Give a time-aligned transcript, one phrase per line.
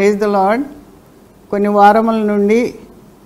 [0.00, 0.62] Praise the lord
[1.50, 2.58] కొన్ని వారముల నుండి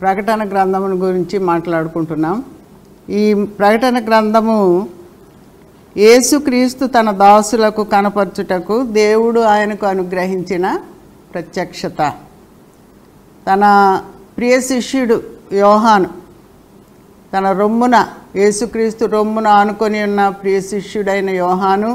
[0.00, 2.36] ప్రకటన గ్రంథమును గురించి మాట్లాడుకుంటున్నాం.
[3.08, 3.24] ఈ
[3.58, 4.56] ప్రకటన గ్రంథము
[5.96, 10.66] యేసుక్రీస్తు తన దాసులకు కనపరచుటకు దేవుడు ఆయనకు అనుగ్రహించిన
[11.34, 12.00] ప్రత్యక్షత.
[13.48, 13.62] తన
[14.38, 15.18] ప్రియ శిష్యుడు
[15.64, 16.10] యోహాను
[17.34, 17.96] తన రొమ్మున
[18.40, 21.92] యేసుక్రీస్తు రొమ్మున ఆనుకొని ఉన్న ప్రియ శిష్యుడైన యోహాను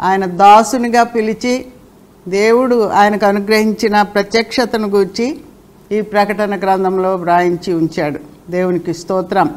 [0.00, 1.54] ఆయన దాసునిగా పిలిచి
[2.28, 5.36] దేవుడు ఆయనకు అనుగ్రహించిన ప్రత్యక్షతను గూర్చి
[5.92, 8.20] ఈ ప్రకటన గ్రంథంలో వ్రాయించి ఉంచాడు.
[8.50, 9.54] దేవునికి స్తోత్రం.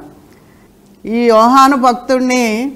[1.05, 2.71] ఈ యోహాను భక్తుడిని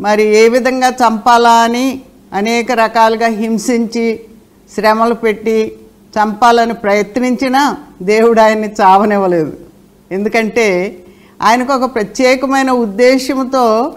[0.00, 2.00] మరి ఏ విధంగా చంపాలా అని
[2.32, 4.20] అనేక రకాలుగా హింసించి
[4.74, 5.76] శ్రమలు పెట్టి
[6.18, 9.52] చంపాలని ప్రయత్నించినా దేవుడు ఆయన్ని చావనివ్వలేదు.
[10.12, 10.96] ఎందుకంటే
[11.42, 13.94] ఆయనకు ఒక ప్రత్యేకమైన ఉద్దేశంతో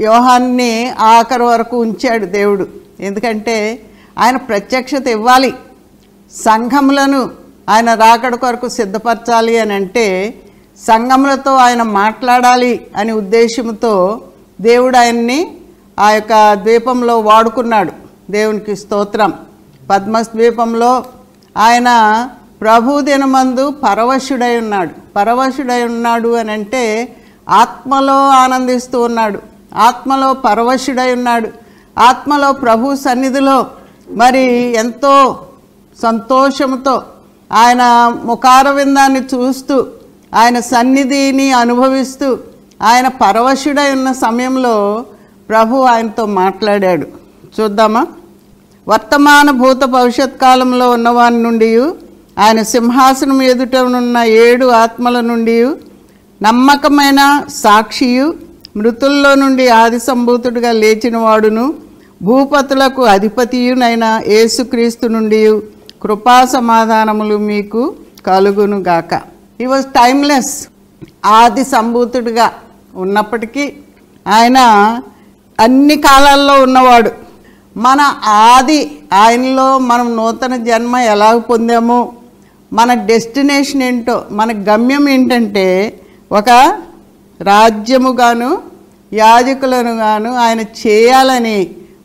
[0.00, 2.68] యోహాన్ని ఆఖరి వరకు ఉంచాడు దేవుడు.
[3.00, 3.78] ఎందుకంటే
[4.18, 5.54] ఆయన ప్రత్యక్షత ఇవ్వాలి.
[6.32, 7.30] సంఘములను
[7.68, 10.34] ఆయన రాకడ కొరకు సిద్ధపరచాలి అని అంటే
[10.78, 14.20] సంఘములతో ఆయన మాట్లాడాలి అనే ఉద్దేశంతో
[14.60, 15.56] దేవుడు ఆయన్ని
[15.98, 17.92] ఆ యొక్క ద్వీపంలో వాడుకున్నాడు.
[18.30, 19.32] దేవునికి స్తోత్రం.
[19.90, 21.04] పద్మద్వీపంలో
[21.56, 22.28] ఆయన
[22.60, 24.90] ప్రభు దినమందు పరవశుడై ఉన్నాడు.
[25.16, 27.16] పరవశుడై ఉన్నాడు అని అంటే
[27.48, 29.38] ఆత్మలో ఆనందిస్తూ ఉన్నాడు.
[29.74, 31.48] ఆత్మలో పరవశుడై ఉన్నాడు.
[31.98, 33.66] ఆత్మలో ప్రభు సన్నిధిలో
[34.12, 34.44] మరి
[34.76, 35.38] ఎంతో
[36.02, 37.02] సంతోషంతో
[37.52, 37.82] ఆయన
[38.24, 39.86] ముఖారవిందాన్ని చూస్తూ
[40.34, 42.38] ఆయన సన్నిధిని అనుభవిస్తూ
[42.82, 45.04] ఆయన పరవశుడై ఉన్న సమయంలో
[45.48, 47.06] ప్రభు ఆయనతో మాట్లాడాడు.
[47.60, 48.06] చూద్దామా?
[48.88, 51.70] వర్తమాన భూత భవిష్యత్ కాలంలో ఉన్నవాని నుండి
[52.38, 55.66] ఆయన సింహాసనం ఎదుటనున్న ఏడు ఆత్మల నుండి
[56.42, 58.34] నమ్మకమైన సాక్షియు
[58.76, 61.74] మృతుల్లో నుండి ఆది సంభూతుడిగా లేచిన వాడును
[62.26, 65.40] భూపతులకు అధిపతియునైన యేసుక్రీస్తు నుండి
[66.02, 67.82] కృపా సమాధానములు మీకు
[68.26, 69.12] కలుగును గాక.
[69.62, 70.52] ఈ వాజ్ టైమ్లెస్
[71.38, 72.46] ఆది సంభూతుడిగా
[72.94, 73.64] ఉన్నప్పటికీ
[74.26, 74.58] ఆయన
[75.58, 77.10] అన్ని కాలాల్లో ఉన్నవాడు.
[77.76, 78.00] మన
[78.46, 78.80] ఆది
[79.22, 82.00] ఆయనలో మనం నూతన జన్మ ఎలా పొందామో
[82.72, 85.66] మన డెస్టినేషన్ ఏంటో మన గమ్యం ఏంటంటే
[86.30, 86.50] ఒక
[87.40, 88.50] రాజ్యముగాను
[89.12, 91.58] యాజకులను గాను ఆయన చేయాలని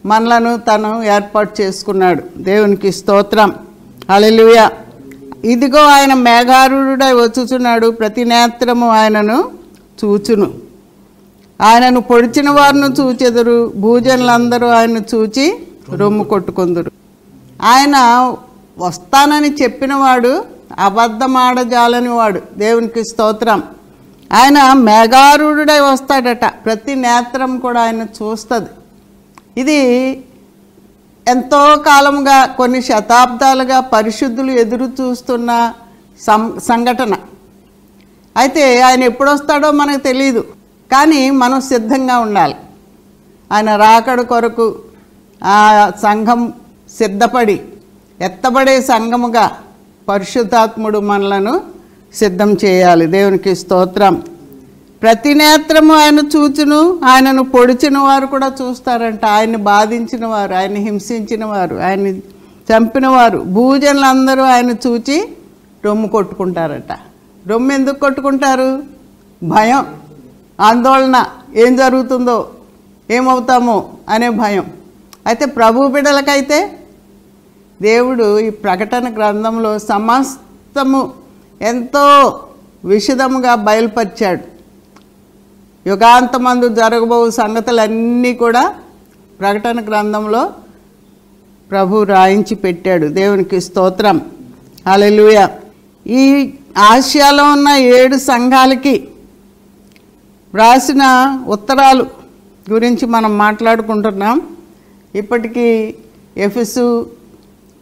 [0.08, 2.24] మనలను తను ఏర్పాటు చేసుకున్నాడు.
[2.38, 3.54] దేవునికి స్తోత్రం.
[4.12, 4.72] హల్లెలూయా.
[5.44, 7.92] ఇదిగో ఆయన మేఘారుడై వచ్చుచున్నాడు.
[7.92, 9.52] ప్రతి నేత్రము ఆయనను
[10.06, 10.54] చూచును.
[11.62, 13.74] ఆయనను పొడిచిన వారిని చూచెదరు.
[13.76, 16.92] భూజనులందరూ ఆయనను చూచి రొమ్ము కొట్టుకుందరు.
[17.62, 17.96] ఆయన
[18.80, 20.46] వస్తానని చెప్పినవాడు
[20.80, 22.42] అబద్ధమాడజాలని వాడు.
[22.58, 23.64] దేవునికి స్తోత్రం.
[24.34, 26.46] ఆయన మేఘారుడై వస్తాడట.
[26.46, 28.70] ప్రతి నేత్రం కూడా ఆయన చూస్తుంది.
[29.58, 29.80] ఇది
[31.28, 35.52] ఎంతో కాలముగా కొన్ని శతాబ్దాలుగా పరిశుద్ధులు ఎదురు చూస్తున్న
[36.26, 37.14] సం సంఘటన.
[38.36, 40.42] అయితే ఆయన ఎప్పుడొస్తాడో మనకు తెలియదు
[40.92, 42.56] కానీ మనం సిద్ధంగా ఉండాలి.
[43.52, 44.68] ఆయన రాకడ కొరకు
[45.44, 45.58] ఆ
[46.04, 46.42] సంఘం
[46.98, 47.58] సిద్ధపడి
[48.20, 49.46] ఎత్తబడే సంఘముగా
[50.08, 51.54] పరిశుద్ధాత్ముడు మనలను
[52.14, 53.06] సిద్ధం చేయాలి.
[53.08, 54.16] దేవునికి స్తోత్రం.
[55.02, 59.26] ప్రతి నేత్రము ఆయన చూచును ఆయనను పొడిచిన వారు కూడా చూస్తారంట.
[59.26, 62.20] ఆయన్ని బాధించిన వారు ఆయన హింసించిన వారు ఆయన్ని
[62.72, 63.38] చంపిన వారు.
[63.38, 65.30] భూజనులందరూ ఆయన చూచి
[65.86, 66.92] రొమ్ము కొట్టుకుంటారట.
[67.48, 68.84] రొమ్ము ఎందుకు కొట్టుకుంటారు?
[69.44, 69.86] భయం.
[70.62, 71.26] ఆందోళన.
[71.56, 72.50] ఏం జరుగుతుందో?
[73.12, 74.66] ఏమవుతామో అనే భయం.
[75.28, 76.80] అయితే ప్రభు బిడలకైతే
[77.82, 81.14] దేవుడు ఈ ప్రకటన గ్రంథంలో సమస్తము
[81.62, 82.40] ఎంతో
[82.86, 84.57] విషదముగా బయలుపరిచాడు.
[85.88, 88.64] యుగాంతమందు జరగబో సంగతులన్నీ కూడా
[89.40, 90.42] ప్రకటన గ్రంథంలో
[91.72, 93.08] ప్రభు రాయించి పెట్టాడు.
[93.08, 94.18] దేవునికి స్తోత్రం.
[94.88, 95.40] అలెలుయ
[96.08, 96.24] ఈ
[96.78, 98.96] ఆసియాలో ఉన్న ఏడు సంఘాలకి
[100.54, 101.04] వ్రాసిన
[101.48, 102.04] ఉత్తరాలు
[102.72, 104.42] గురించి మనం మాట్లాడుకుంటున్నాం.
[105.16, 105.68] ఇప్పటికీ
[106.38, 106.86] ఎఫిసు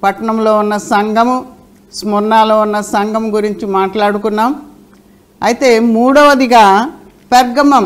[0.04, 1.36] పట్టణంలో ఉన్న సంఘము
[1.94, 4.52] స్మర్ణాలో ఉన్న సంఘం గురించి మాట్లాడుకున్నాం.
[5.44, 6.66] అయితే మూడవదిగా
[7.32, 7.86] పెర్గమం.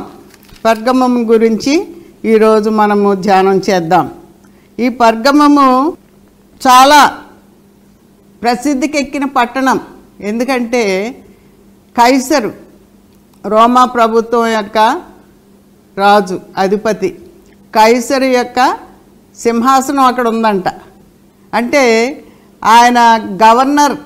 [0.65, 1.87] పెర్గమం గురించి
[2.25, 4.11] ఈరోజు మనము ధ్యానం చేద్దాం.
[4.79, 5.97] ఈ పర్గమము
[6.67, 7.21] చాలా
[8.41, 9.79] ప్రసిద్ధికెక్కిన పట్టణం.
[10.19, 11.11] ఎందుకంటే
[11.97, 12.53] కైసరు
[13.45, 15.01] రోమా ప్రభుత్వం యొక్క
[15.97, 17.09] రాజు అధిపతి.
[17.75, 18.77] కైసరు యొక్క
[19.37, 20.67] సింహాసనం అక్కడ ఉందంట.
[21.53, 22.23] అంటే
[22.63, 22.99] ఆయన
[23.43, 23.97] గవర్నర్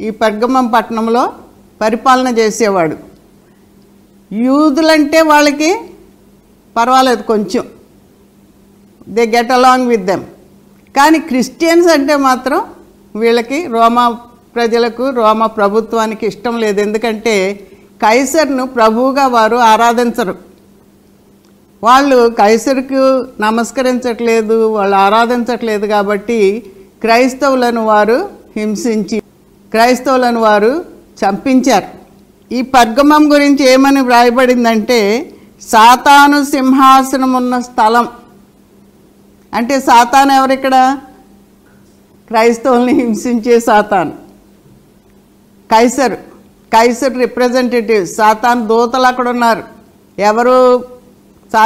[0.00, 1.32] ఈ పెర్గమం పట్టణంలో
[1.80, 3.09] పరిపాలన చేసేవాడు.
[4.32, 5.70] యూదులంటే వాళ్ళకి
[6.76, 7.64] పర్వాలేదు కొంచెం.
[9.08, 10.24] They get along with them
[10.96, 12.60] కానీ క్రిస్టియన్స్ అంటే మాత్రం
[13.16, 14.08] వీళ్ళకి రోమా
[14.54, 16.80] ప్రజలకు రోమా ప్రభుత్వానికి ఇష్టం లేదు.
[16.80, 17.60] ఎందుకంటే
[18.02, 20.34] కైసర్ను ప్రభువుగా వారు ఆరాధించరు.
[21.82, 23.02] వాళ్ళు కైసర్కు
[23.40, 29.22] నమస్కరించట్లేదు వాళ్ళు ఆరాధించట్లేదు కాబట్టి క్రైస్తవులను వారు హింసించి
[29.72, 30.84] క్రైస్తవులను వారు
[31.20, 31.99] చంపించారు.
[32.52, 35.30] ఈ పర్గమం గురించి ఏమని వ్రాయబడిందంటే
[35.60, 38.08] సాతాను సింహాసనం ఉన్న స్థలం.
[39.54, 40.98] అంటే సాతాను ఎవరిక్కడ?
[42.28, 44.12] క్రైస్తవుల్ని హింసించే సాతాను.
[45.72, 46.14] కైసర్.
[46.74, 48.06] Kaiser representative.
[48.06, 49.62] సాతాన్ దూతలు అక్కడ ఉన్నారు.
[50.18, 50.84] ఎవరు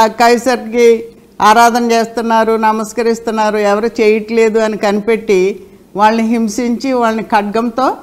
[0.05, 1.05] కైసర్కి
[1.41, 5.63] ఆరాధన చేస్తున్నారు నమస్కరిస్తున్నారు ఎవరు చేయట్లేదు అని కనిపెట్టి
[5.95, 7.97] వాళ్ళని హింసించి వాళ్ళని ఖడ్గంతో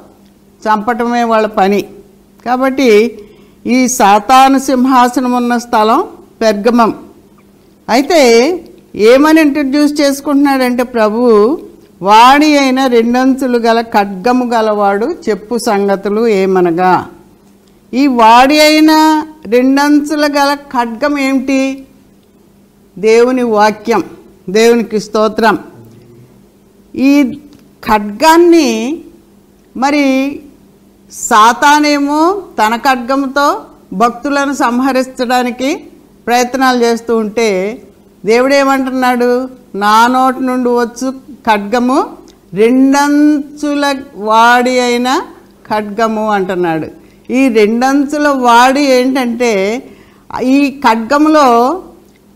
[0.64, 1.88] చంపటమే వాళ్ళ పని.
[2.46, 2.90] కాబట్టి
[3.66, 6.00] ఈ సాతాను సింహాసనం ఉన్న స్థలం
[6.40, 6.92] పెర్గమం.
[7.88, 8.20] అయితే
[8.94, 11.20] ఏమని ఇంట్రడ్యూస్ చేసుకుంటున్నాడంటే ప్రభు
[12.02, 17.06] వాడి అయిన రెండంచులు గల ఖడ్గము గలవాడు చెప్పు సంగతులు ఏమనగా?
[17.94, 18.92] ఈ వాడి అయిన
[19.46, 21.84] రెండంచుల గల ఖడ్గం ఏమిటి?
[22.98, 24.02] దేవుని వాక్యం
[24.50, 25.58] దేవునికి స్తోత్రం.
[26.94, 27.12] ఈ
[27.84, 28.68] ఖడ్గాన్ని
[29.76, 30.04] మరి
[31.12, 32.20] సాతానేమో
[32.58, 33.46] తన ఖడ్గంతో
[34.02, 35.70] భక్తులను సంహరించడానికి
[36.26, 37.48] ప్రయత్నాలు చేస్తూ ఉంటే
[38.24, 39.30] దేవుడు ఏమంటున్నాడు
[39.84, 41.08] నా నోటి నుండి వచ్చు
[41.48, 41.98] ఖడ్గము
[42.60, 43.84] రెండంచుల
[44.28, 45.08] వాడి అయిన
[45.68, 46.88] ఖడ్గము అంటున్నాడు.
[47.38, 49.52] ఈ రెండంచుల వాడి ఏంటంటే
[50.56, 51.46] ఈ ఖడ్గములో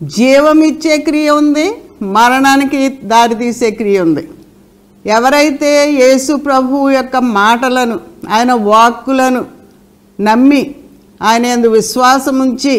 [0.01, 1.67] జీవమిచ్చే క్రియ ఉంది
[2.17, 2.79] మరణానికి
[3.11, 4.23] దారితీసే క్రియ ఉంది.
[5.07, 7.99] ఎవరైతే యేసు ప్రభువు యొక్క మాటలను
[8.29, 9.45] ఆయన వాక్కులను
[10.19, 10.75] నమ్మి
[11.21, 12.75] ఆయన ఎందు విశ్వాసం ఉంచి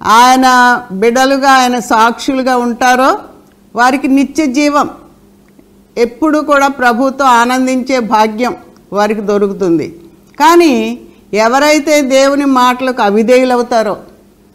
[0.00, 0.46] ఆయన
[0.92, 3.10] బిడలుగా ఆయన సాక్షులుగా ఉంటారో
[3.74, 4.88] వారికి నిత్య జీవం
[5.96, 8.54] ఎప్పుడు కూడా ప్రభుతో ఆనందించే భాగ్యం
[8.92, 9.86] వారికి దొరుకుతుంది.
[10.40, 10.72] కానీ
[11.32, 13.94] ఎవరైతే దేవుని మాటలకు అవిధేయులవుతారో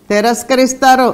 [0.09, 1.09] తిరస్కరిస్తారో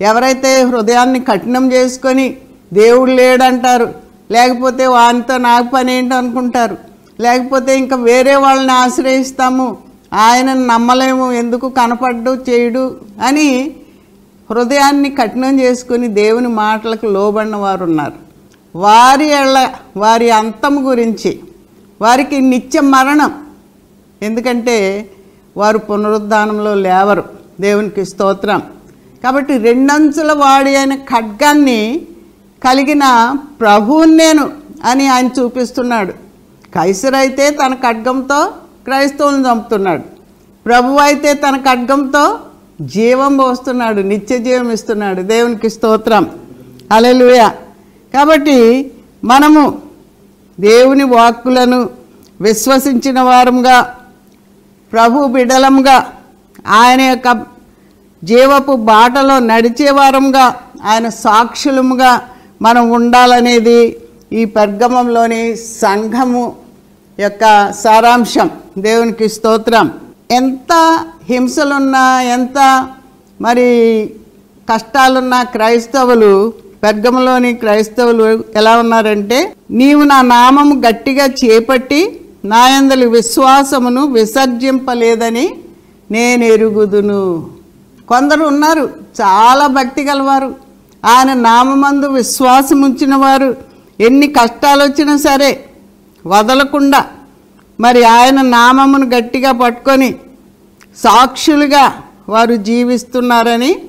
[0.00, 2.26] ఎవరైతే హృదయాన్ని కఠినం చేసుకొని
[2.72, 6.76] దేవుడు లేడంటారు లేకపోతే వానితో నాకు పని ఏంటి అనుకుంటారు?
[7.20, 9.78] లేకపోతే ఇంకా వేరే వాళ్ళని ఆశ్రయిస్తాము.
[10.14, 12.96] ఆయనను నమ్మలేము ఎందుకు కనపడ్డు చేయడు
[13.26, 13.70] అని
[14.50, 18.12] హృదయాన్ని కఠినం చేసుకుని దేవుని మాటలకు లోబడిన వారు ఉన్నారు
[18.76, 21.40] వారి ఎళ్ళ వారి అంతం గురించి
[22.00, 23.46] వారికి నిత్య మరణం.
[24.22, 25.10] ఎందుకంటే
[25.56, 27.24] వారు పునరుద్ధానంలో లేవరు.
[27.60, 28.62] దేవునికి స్తోత్రం.
[29.24, 32.06] కాబట్టి రెండంచుల వాడి అయిన ఖడ్గాన్ని
[32.64, 33.04] కలిగిన
[33.60, 34.50] ప్రభువుని నేను
[34.84, 36.12] అని ఆయన చూపిస్తున్నాడు.
[36.74, 38.52] కైసర్ అయితే తన ఖడ్గంతో
[38.84, 40.02] క్రైస్తవులను చంపుతున్నాడు.
[40.66, 42.38] ప్రభు అయితే తన ఖడ్గంతో
[42.80, 45.22] జీవం పోస్తున్నాడు నిత్య జీవం ఇస్తున్నాడు.
[45.22, 46.26] దేవునికి స్తోత్రం.
[46.90, 47.50] అలెలుయ
[48.14, 48.58] కాబట్టి
[49.24, 49.82] మనము
[50.60, 51.88] దేవుని వాక్కులను
[52.40, 53.94] విశ్వసించిన వారంగా
[54.92, 56.12] ప్రభు బిడలంగా
[56.66, 57.28] ఆయన యొక్క
[58.24, 60.54] జీవపు బాటలో నడిచేవారంగా
[60.84, 62.12] ఆయన సాక్షులముగా
[62.62, 63.96] మనం ఉండాలనేది
[64.32, 66.56] ఈ పర్గమంలోని సంఘము
[67.18, 68.50] యొక్క సారాంశం.
[68.78, 69.90] దేవునికి స్తోత్రం.
[70.30, 70.98] ఎంత
[71.30, 72.88] హింసలున్నా ఎంత
[73.40, 74.10] మరి
[74.72, 76.52] కష్టాలున్న క్రైస్తవులు
[76.82, 85.50] పెర్గమలోని క్రైస్తవులు ఎలా ఉన్నారంటే నీవు నా నామము గట్టిగా చేపట్టి నాయందలి విశ్వాసమును విసర్జింపలేదని
[86.10, 87.46] నేను ఎరుగుదును.
[88.08, 88.90] కొందరు ఉన్నారు
[89.20, 90.67] చాలా భక్తి గలవారు.
[91.04, 93.56] ఆయన నామందు విశ్వాసం ఉంచిన వారు
[94.00, 95.64] ఎన్ని కష్టాలు వచ్చినా సరే
[96.26, 97.06] వదలకుండా
[97.80, 100.14] మరి ఆయన నామమును గట్టిగా పట్టుకొని
[100.96, 103.82] సాక్షులుగా వారు జీవిస్తున్నారని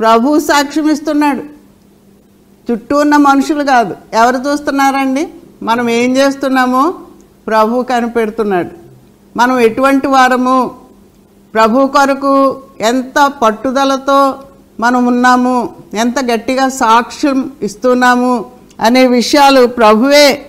[0.00, 1.42] ప్రభు సాక్ష్యం ఇస్తున్నాడు
[2.72, 3.96] చుట్టూ ఉన్న మనుషులు కాదు.
[4.12, 5.28] ఎవరు చూస్తున్నారండి?
[5.62, 6.94] మనం ఏం చేస్తున్నామో
[7.46, 8.70] ప్రభు కనిపెడుతున్నాడు.
[9.36, 10.74] మనం ఎటువంటి వారము
[11.54, 14.34] ప్రభు కొరకు ఎంత పట్టుదలతో
[14.80, 18.44] మనం ఉన్నాము ఎంత గట్టిగా సాక్ష్యం ఇస్తున్నాము
[18.80, 20.46] అనే విషయాలు ప్రభువే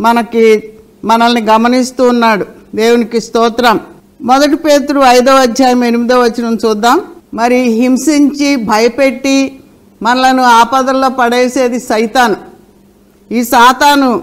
[0.00, 0.70] మనకి
[1.04, 2.46] మనల్ని గమనిస్తూ ఉన్నాడు.
[2.74, 3.80] దేవునికి స్తోత్రం.
[4.20, 7.02] మొదటి పేతురు ఐదో అధ్యాయం ఎనిమిదో వచనం చూద్దాం.
[7.34, 9.60] మరి హింసించి భయపెట్టి
[10.02, 12.36] మనలను ఆపదల్లో పడేసేది సైతాను.
[13.32, 14.22] ఈ సాతాను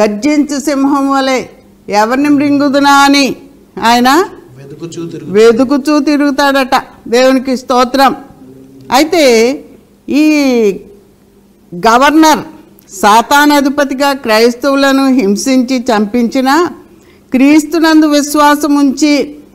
[0.00, 1.44] గర్జించు సింహం వలె
[1.88, 3.36] ఎవరిని మృంగుదునా అని
[3.84, 4.24] ఆయన
[5.22, 6.82] వెతుకుచూ తిరుగుతాడట.
[7.08, 8.16] దేవునికి స్తోత్రం.
[8.90, 9.24] అయితే
[10.08, 10.24] ఈ
[11.72, 12.42] గవర్నర్
[12.92, 16.50] సాతానధిపతిగా క్రైస్తవులను హింసించి చంపించిన
[17.32, 19.12] క్రీస్తునందు విశ్వాసం ఉంచి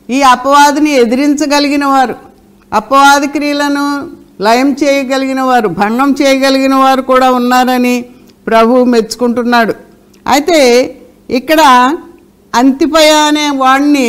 [0.10, 2.16] ఈ అపవాదిని ఎదిరించగలిగిన వారు
[2.72, 3.86] అపవాది క్రియలను
[4.46, 7.96] లయం చేయగలిగిన వారు భంగం చేయగలిగిన వారు కూడా ఉన్నారని
[8.48, 9.74] ప్రభు మెచ్చుకుంటున్నాడు.
[10.26, 10.60] అయితే
[11.30, 11.62] ఇక్కడ
[12.54, 14.08] అంతిపయ అనే వాడిని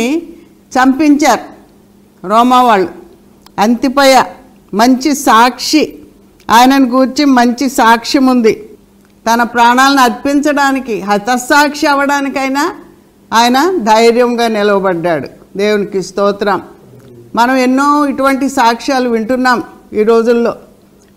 [0.71, 1.45] చంపించారు
[2.23, 2.89] రోమా వాళ్ళు
[3.59, 4.13] అంతిపయ
[4.77, 5.83] మంచి సాక్షి.
[6.51, 8.53] ఆయనను గూర్చి మంచి సాక్ష్యం ఉంది
[9.27, 12.63] తన ప్రాణాలను అర్పించడానికి హతసాక్షి అవ్వడానికైనా
[13.33, 15.27] ఆయన ధైర్యంగా నిలవబడ్డాడు.
[15.57, 16.61] దేవునికి స్తోత్రం.
[17.35, 20.55] మనం ఎన్నో ఇటువంటి సాక్ష్యాలు వింటున్నాం ఈ రోజుల్లో.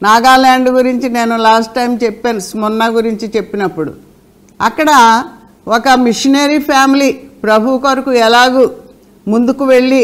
[0.03, 3.93] నాగాల్యాండ్ గురించి నేను లాస్ట్ టైం చెప్పాను స్మొన్న గురించి చెప్పినప్పుడు.
[4.61, 4.91] అక్కడ
[5.69, 8.71] ఒక మిషనరీ ఫ్యామిలీ ప్రభు కొరకు ఎలాగూ
[9.29, 10.03] ముందుకు వెళ్ళి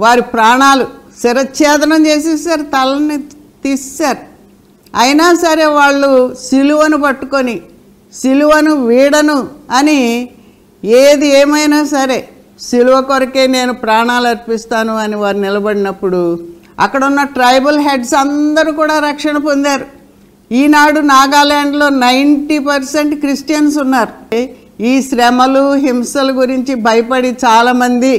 [0.00, 0.86] వారి ప్రాణాలు
[1.22, 3.16] శిరఛేదనం చేసేసారు తలని
[3.64, 4.22] తీసేశారు
[5.02, 6.10] అయినా సరే వాళ్ళు
[6.46, 7.56] సిలువను పట్టుకొని
[8.12, 9.38] సిలువను వీడను
[9.78, 10.00] అని
[10.82, 12.18] ఏది ఏమైనా సరే
[12.66, 16.20] సిలువ కొరకే నేను ప్రాణాలు అర్పిస్తాను అని వారు నిలబడినప్పుడు
[16.84, 19.86] అక్కడ ఉన్న ట్రైబల్ హెడ్స్ అందరూ కూడా రక్షణ పొందారు.
[20.50, 24.12] ఈనాడు నాగాల్యాండ్లో నైంటీ పర్సెంట్ క్రిస్టియన్స్ ఉన్నారు.
[24.90, 28.12] ఈ శ్రమలు హింసల గురించి భయపడి చాలామంది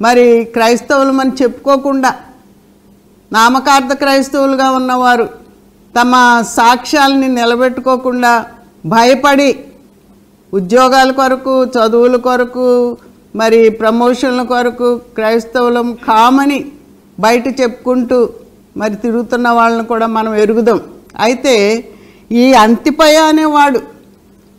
[0.00, 2.10] మరి క్రైస్తవులు మనం చెప్పుకోకుండా
[3.32, 5.28] నామకార్థ క్రైస్తవులుగా ఉన్నవారు
[5.94, 6.12] తమ
[6.56, 8.32] సాక్ష్యాలని నిలబెట్టుకోకుండా
[8.86, 9.50] భయపడి
[10.52, 12.96] ఉద్యోగాల కొరకు చదువుల కొరకు
[13.36, 16.58] మరి ప్రమోషన్ల కొరకు క్రైస్తవులం కామని
[17.20, 18.18] బయట చెప్పుకుంటూ
[18.76, 20.80] మరి తిరుగుతున్న వాళ్ళని కూడా మనం ఎరుగుదాం.
[21.20, 21.84] అయితే
[22.32, 23.80] ఈ అంతిపయ అనేవాడు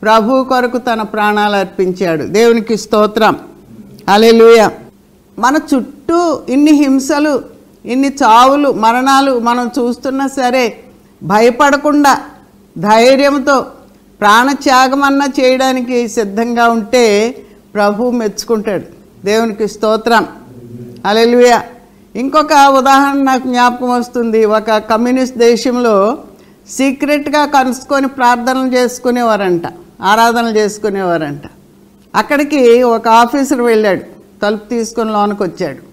[0.04, 2.24] ప్రభు కొరకు తన ప్రాణాలు అర్పించాడు.
[2.24, 3.36] దేవునికి స్తోత్రం.
[4.08, 4.70] అలెలుయ
[5.40, 7.53] మన చుట్టూ ఇన్ని హింసలు
[7.86, 10.80] ఇన్ని చావులు మరణాలు మనం చూస్తున్నా సరే
[11.24, 12.22] భయపడకుండా
[12.78, 13.66] ధైర్యంతో
[14.22, 17.36] ప్రాణత్యాగమన్నా చేయడానికి సిద్ధంగా ఉంటే
[17.76, 18.86] ప్రభు మెచ్చుకుంటాడు.
[19.26, 20.28] దేవునికి స్తోత్రం.
[21.06, 21.60] అలెలుయ
[22.16, 24.46] ఇంకొక ఉదాహరణ నాకు జ్ఞాపకం వస్తుంది.
[24.46, 26.18] ఒక కమ్యూనిస్ట్ దేశంలో
[26.70, 29.62] సీక్రెట్గా కలుసుకొని ప్రార్థనలు చేసుకునేవారంట
[30.02, 31.42] ఆరాధనలు చేసుకునేవారంట.
[32.16, 34.02] అక్కడికి ఒక ఆఫీసర్ వెళ్ళాడు
[34.42, 35.93] తలుపు తీసుకొని లోనికి వచ్చాడు.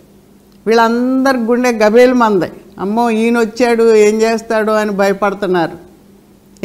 [0.67, 2.49] వీళ్ళందరి గుండె గబేలు మంది.
[2.83, 5.77] అమ్మో ఈయన వచ్చాడు ఏం చేస్తాడు అని భయపడుతున్నారు.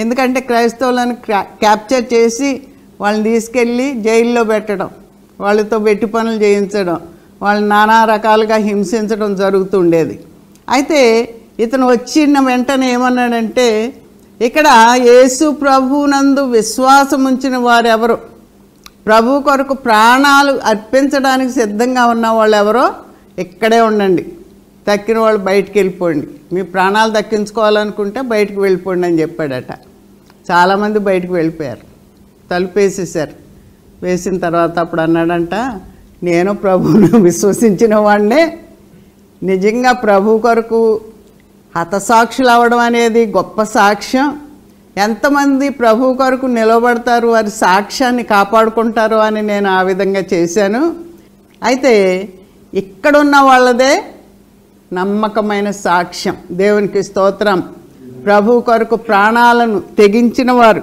[0.01, 1.15] ఎందుకంటే క్రైస్తవులను
[1.63, 2.49] క్యాప్చర్ చేసి
[3.01, 4.89] వాళ్ళని తీసుకెళ్ళి జైల్లో పెట్టడం
[5.39, 6.97] వాళ్ళతో వెట్టి పనులు చేయించడం
[7.43, 10.15] వాళ్ళని నానా రకాలుగా హింసించడం జరుగుతుండేది.
[10.75, 11.01] అయితే
[11.63, 13.67] ఇతను వచ్చిన వెంటనే ఏమన్నాడంటే
[14.39, 14.67] ఇక్కడ
[15.09, 18.17] యేసు ప్రభునందు విశ్వాసం ఉంచిన వారెవరు?
[19.07, 22.85] ప్రభు కొరకు ప్రాణాలు అర్పించడానికి సిద్ధంగా ఉన్న వాళ్ళు ఎవరో
[23.39, 24.25] ఇక్కడే ఉండండి.
[24.87, 26.27] తక్కిన వాళ్ళు బయటికి వెళ్ళిపోండి.
[26.53, 29.71] మీ ప్రాణాలు దక్కించుకోవాలనుకుంటే బయటికి వెళ్ళిపోండి అని చెప్పాడట.
[30.51, 31.83] చాలామంది బయటికి వెళ్ళిపోయారు.
[32.51, 33.35] తలుపు వేసేసారు
[34.03, 35.55] వేసిన తర్వాత అప్పుడు అన్నాడంట
[36.23, 38.57] నేను ప్రభువును విశ్వసించిన వాడినే
[39.43, 41.01] నిజంగా ప్రభు కొరకు
[41.75, 44.27] హతసాక్షులు అవ్వడం అనేది గొప్ప సాక్ష్యం.
[44.97, 50.95] ఎంతమంది ప్రభు కొరకు నిలబడతారు వారి సాక్ష్యాన్ని కాపాడుకుంటారు అని నేను ఆ విధంగా చేశాను.
[51.63, 51.93] అయితే
[52.75, 54.03] ఇక్కడున్న వాళ్ళదే
[54.93, 56.37] నమ్మకమైన సాక్ష్యం.
[56.51, 57.63] దేవునికి స్తోత్రం.
[58.25, 60.81] ప్రభు కొరకు ప్రాణాలను తెగించిన వారు.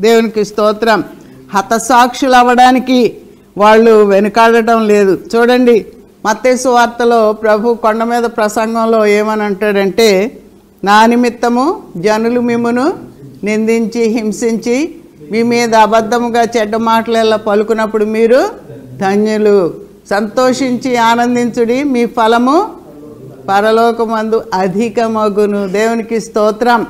[0.00, 1.04] దేవునికి స్తోత్రం.
[1.54, 3.16] హతసాక్షులు అవ్వడానికి
[3.58, 5.20] వాళ్ళు వెనుకాడటం లేదు.
[5.36, 5.86] చూడండి
[6.26, 10.38] మత్తేసు వార్తలో ప్రభు కొండ మీద ప్రసంగంలో ఏమని అంటాడంటే
[10.84, 12.98] నా నిమిత్తము జనులు మిమ్మును
[13.44, 14.94] నిందించి హింసించి
[15.32, 18.48] మీ మీద అబద్ధముగా చెడ్డ మాటలు పలుకున్నప్పుడు మీరు
[18.98, 19.89] ధన్యులు.
[20.10, 21.84] సంతోషించి ఆనందించుడి.
[21.84, 22.56] మీ ఫలము
[23.48, 25.68] పరలోకమందు అధికమగును.
[25.68, 26.86] దేవునికి స్తోత్రం.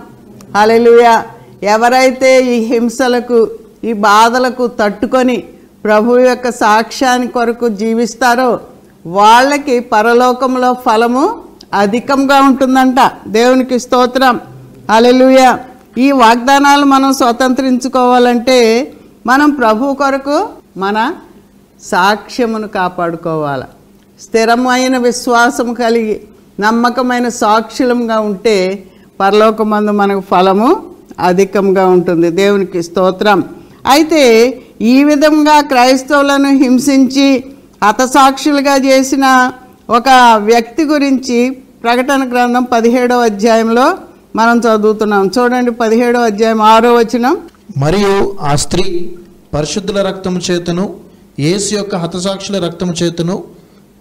[0.57, 1.25] హల్లెలూయా.
[1.63, 3.51] ఎవరైతే ఈ హింసలకు
[3.85, 5.45] ఈ బాధలకు తట్టుకొని
[5.85, 8.61] ప్రభు యొక్క సాక్ష్యాన్ని కొరకు జీవిస్తారో
[9.07, 11.43] వాళ్ళకి పరలోకంలో ఫలము
[11.79, 12.97] అధికంగా ఉంటుందంట.
[13.29, 14.41] దేవునికి స్తోత్రం.
[14.91, 15.57] అలెలుయ
[15.99, 18.93] ఈ వాగ్దానాలు మనం స్వతంత్రించుకోవాలంటే
[19.27, 21.15] మనం ప్రభు కొరకు మన
[21.83, 23.65] సాక్ష్యమును కాపాడుకోవాలి.
[24.21, 26.21] స్థిరమైన విశ్వాసము కలిగి
[26.61, 28.85] నమ్మకమైన సాక్షులంగా ఉంటే
[29.21, 30.83] పరలోకమందు మనకు ఫలము
[31.21, 32.31] అధికంగా ఉంటుంది.
[32.31, 33.45] దేవునికి స్తోత్రం.
[33.87, 34.23] అయితే
[34.81, 37.45] ఈ విధంగా క్రైస్తవులను హింసించి
[37.85, 39.53] హతసాక్షులుగా చేసిన
[39.91, 41.51] ఒక వ్యక్తి గురించి
[41.83, 43.99] ప్రకటన గ్రంథం పదిహేడవ అధ్యాయంలో
[44.37, 45.31] మనం చదువుతున్నాం.
[45.39, 47.37] చూడండి పదిహేడవ అధ్యాయం ఆరో వచనం.
[47.77, 49.17] మరియు ఆ స్త్రీ
[49.55, 53.45] పరిశుద్ధుల రక్తం చేతను యేసు యొక్క హతసాక్షుల రక్తము చేతను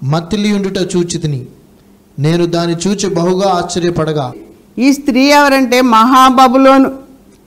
[0.04, 1.46] మత్తిలియుండుట చూచితిని.
[2.20, 4.34] నేను దాన్ని చూచి బహుగా ఆశ్చర్యపడగా
[4.80, 6.92] ఈ స్త్రీ ఎవరంటే మహాబబులోను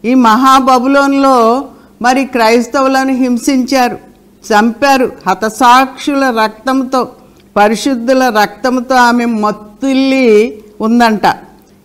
[0.04, 1.64] ఈ మహాబబులోన్లో
[2.02, 3.98] మరి క్రైస్తవులను హింసించారు
[4.44, 5.12] చంపారు.
[5.26, 7.08] హతసాక్షుల రక్తంతో
[7.56, 11.22] పరిశుద్ధుల రక్తంతో ఆమె మత్తుల్లి ఉందంట.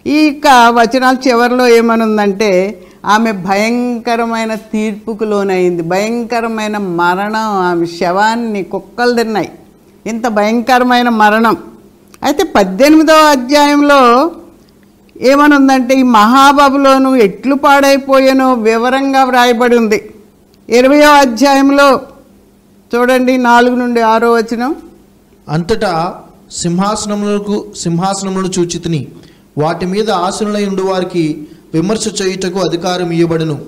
[0.07, 5.81] ఈ యొక్క వచనాల చివరిలో ఏమనుందంటే ఆమె భయంకరమైన తీర్పుకు లోనైంది.
[5.81, 9.51] భయంకరమైన మరణం ఆమె శవాన్ని కుక్కలు తిన్నాయి.
[10.05, 11.57] ఇంత భయంకరమైన మరణం.
[12.23, 14.31] అయితే పద్దెనిమిదవ అధ్యాయంలో
[15.21, 20.11] ఏమనుందంటే ఈ మహాబాబులోను ఎట్లు పాడైపోయానో వివరంగా వ్రాయబడి ఉంది.
[20.69, 22.01] ఇరవయో అధ్యాయంలో
[22.95, 24.75] చూడండి నాలుగు నుండి ఆరో వచనం.
[25.49, 29.07] అంతటా సింహాసనములకు సింహాసనములను చూచితిని.
[29.57, 33.61] వాటి మీద ఆసనులై ఉండు వారికి విమర్శ చేయుటకు అధికారం ఇవ్వబడును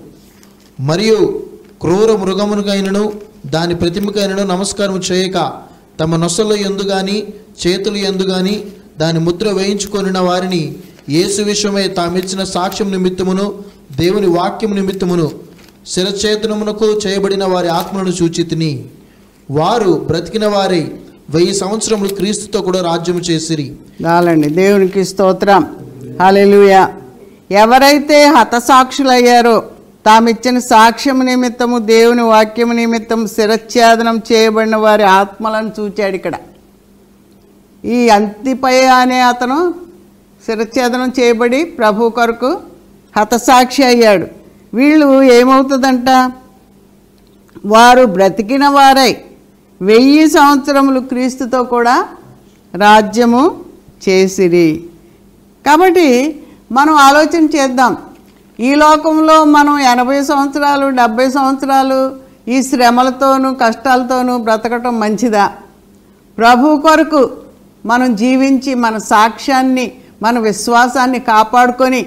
[0.79, 1.44] మరియు
[1.82, 3.13] క్రూర మృగమునికైనను
[3.46, 5.51] దాని ప్రతిమకైనను నమస్కారం చేయక
[6.00, 7.24] తమ నొసలు ఎందుగాని
[7.68, 8.63] చేతులు ఎందుగాని
[9.00, 10.75] దాని ముద్ర వేయించుకొనిన వారిని
[11.10, 13.53] యేసు విషయమై తామిచ్చిన సాక్ష్యం నిమిత్తమును
[14.00, 15.32] దేవుని వాక్యం నిమిత్తమును
[15.88, 18.86] శిరచేతనమునకు చేయబడిన వారి ఆత్మలను సూచితిని
[19.51, 20.91] వారు బ్రతికిన వారై
[21.29, 23.75] వెయ్యి సంవత్సరములు క్రీస్తుతో కూడా రాజ్యము చేసిరి.
[24.06, 25.75] చాలండి దేవునికి స్తోత్రం.
[26.22, 26.94] హల్లెలూయా.
[27.51, 29.63] ఎవరైతే హతసాక్షులయ్యారో
[30.06, 36.34] తామిచ్చిన సాక్ష్యం నిమిత్తము దేవుని వాక్యం నిమిత్తం శిరఛేదనం చేయబడిన వారి ఆత్మలను చూచాడు ఇక్కడ.
[37.86, 39.74] ఈ అంతిపై అనే అతను
[40.46, 42.62] శిరఛేదనం చేయబడి ప్రభు కొరకు
[43.18, 44.27] హతసాక్షి అయ్యాడు.
[44.74, 46.32] వీళ్ళు ఏమవుతుందంట?
[47.65, 49.18] వారు బ్రతికిన వారై
[49.82, 52.08] వెయ్యి సంవత్సరములు క్రీస్తుతో కూడా
[52.75, 53.62] రాజ్యము
[54.10, 54.84] చేసిరి.
[55.65, 56.39] కాబట్టి
[56.72, 57.94] మనం ఆలోచన చేద్దాం.
[58.68, 62.00] ఈ లోకంలో మనం ఎనభై సంవత్సరాలు డెబ్భై సంవత్సరాలు
[62.54, 65.46] ఈ శ్రమలతోనూ కష్టాలతోనూ బ్రతకటం మంచిదా?
[66.38, 67.22] ప్రభు కొరకు
[67.86, 69.86] మనం జీవించి మన సాక్ష్యాన్ని
[70.22, 72.02] మన విశ్వాసాన్ని కాపాడుకొని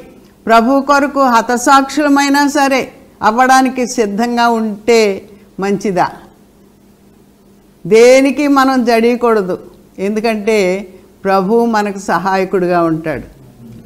[0.46, 2.82] ప్రభు కొరకు హతసాక్షులమైనా సరే
[3.28, 5.28] అవ్వడానికి సిద్ధంగా ఉంటే
[5.60, 6.06] మంచిదా?
[7.84, 9.56] దేనికి మనం జడియకూడదు
[10.06, 10.58] ఎందుకంటే
[11.24, 13.26] ప్రభు మనకు సహాయకుడిగా ఉంటాడు.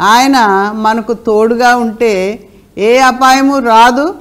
[0.00, 2.48] ఆయన మనకు తోడుగా ఉంటే
[2.78, 4.14] ఏ అపాయము రాదు.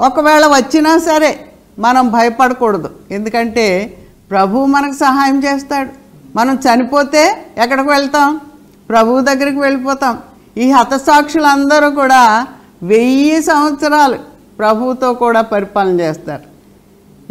[0.00, 1.48] ఒకవేళ వచ్చినా సరే
[1.78, 2.90] మనం భయపడకూడదు.
[3.10, 3.98] ఎందుకంటే
[4.30, 5.90] ప్రభు మనకు సహాయం చేస్తాడు.
[6.36, 8.40] మనం చనిపోతే ఎక్కడికి వెళ్తాం?
[8.88, 10.18] ప్రభువు దగ్గరికి వెళ్ళిపోతాం.
[10.56, 12.46] ఈ హతసాక్షులందరూ కూడా
[12.82, 14.18] వెయ్యి సంవత్సరాలు
[14.58, 16.52] ప్రభువుతో కూడా పరిపాలన చేస్తారు.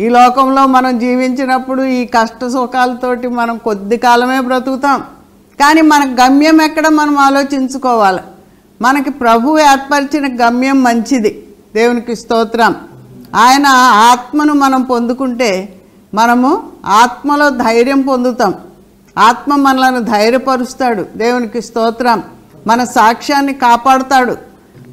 [0.02, 5.04] ఈ లోకంలో మనం జీవించినప్పుడు ఈ కష్ట సుఖాలతోటి మనం కొద్ది కాలమే బ్రతుకుతాం.
[5.62, 8.20] కానీ మన గమ్యం ఎక్కడ మనం ఆలోచించుకోవాలి?
[8.82, 11.44] మనకి ప్రభు ఏర్పరిచిన గమ్యం మంచిది.
[11.76, 12.76] దేవునికి స్తోత్రం.
[13.36, 13.68] ఆయన
[14.12, 15.76] ఆత్మను మనం పొందుకుంటే
[16.14, 18.54] మనము ఆత్మలో ధైర్యం పొందుతాం.
[19.18, 21.06] ఆత్మ మనలను ధైర్యపరుస్తాడు.
[21.16, 22.24] దేవునికి స్తోత్రం.
[22.68, 24.34] మన సాక్ష్యాన్ని కాపాడుతాడు.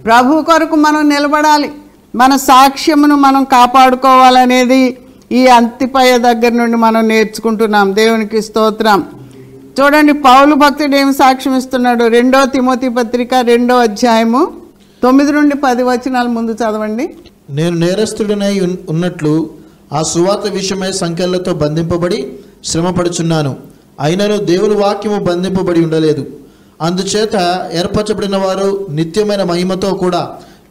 [0.04, 1.72] ప్రభు కొరకు మనం నిలబడాలి.
[2.16, 4.98] మన సాక్ష్యమును మనం కాపాడుకోవాలనేది
[5.32, 7.94] ఈ అంతిపయ దగ్గర నుండి మనం నేర్చుకుంటున్నాం.
[7.94, 9.06] దేవునికి స్తోత్రం.
[9.78, 12.04] చూడండి పౌలు భక్తుడు ఏం సాక్ష్యం ఇస్తున్నాడు?
[12.04, 14.40] రెండో తిమోతి పత్రిక రెండో అధ్యాయము.
[15.02, 17.14] తొమ్మిది నుండి పది వచనాలు ముందు చదవండి.
[17.50, 18.60] నేను నేరస్తుడినై
[18.90, 19.50] ఉన్నట్లు
[19.92, 22.32] ఆ సువార్త విషయమై సంఖ్యలతో బంధింపబడి
[22.64, 23.56] శ్రమపడుచున్నాను.
[24.00, 26.26] అయినను దేవుని వాక్యము బంధింపబడి ఉండలేదు.
[26.82, 27.36] అందుచేత
[27.72, 30.22] ఏర్పరచబడిన వారు నిత్యమైన మహిమతో కూడా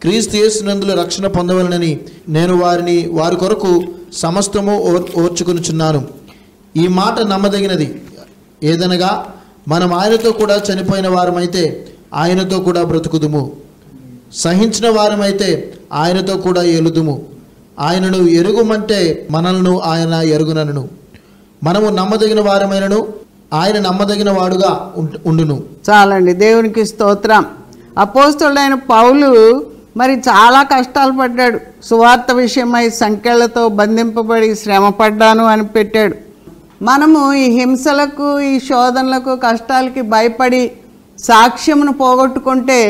[0.02, 1.92] క్రీస్తు యేసునందుల రక్షణ పొందవలనని
[2.28, 6.02] నేను వారిని వారి కొరకు సమస్తము ఓర్ ఓర్చుకొనుచున్నాను.
[6.76, 7.88] ఈ మాట నమ్మదగినది.
[8.62, 9.34] ఏదనగా
[9.68, 13.52] మనం ఆయనతో కూడా చనిపోయిన వారమైతే ఆయనతో కూడా బ్రతుకుదుము.
[14.32, 17.22] సహించిన వారమైతే ఆయనతో కూడా ఏలుదుము.
[17.80, 20.88] ఆయనను ఎరుగుమంటే మనల్ని ఆయన ఎరుగునను.
[21.64, 23.08] మనము నమ్మదగిన వారమైనను
[23.52, 24.92] ఆయన నమ్మదగిన వాడుగా
[25.26, 25.62] ఉండును.
[25.90, 27.46] చాలండి దేవునికి స్తోత్రం.
[27.98, 29.66] అపోస్తుడైన పౌలు
[29.96, 31.60] మరి చాలా కష్టాలు పడ్డాడు.
[31.84, 36.27] సువార్త విషయమై సంఖ్యలతో బంధింపబడి శ్రమ పడ్డాను అని పెట్టాడు.
[36.82, 40.72] మనము ఈ హింసలకు ఈ శోధనలకు కష్టాలకి భయపడి
[41.18, 42.80] సాక్ష్యమును పోగొట్టుకుంటే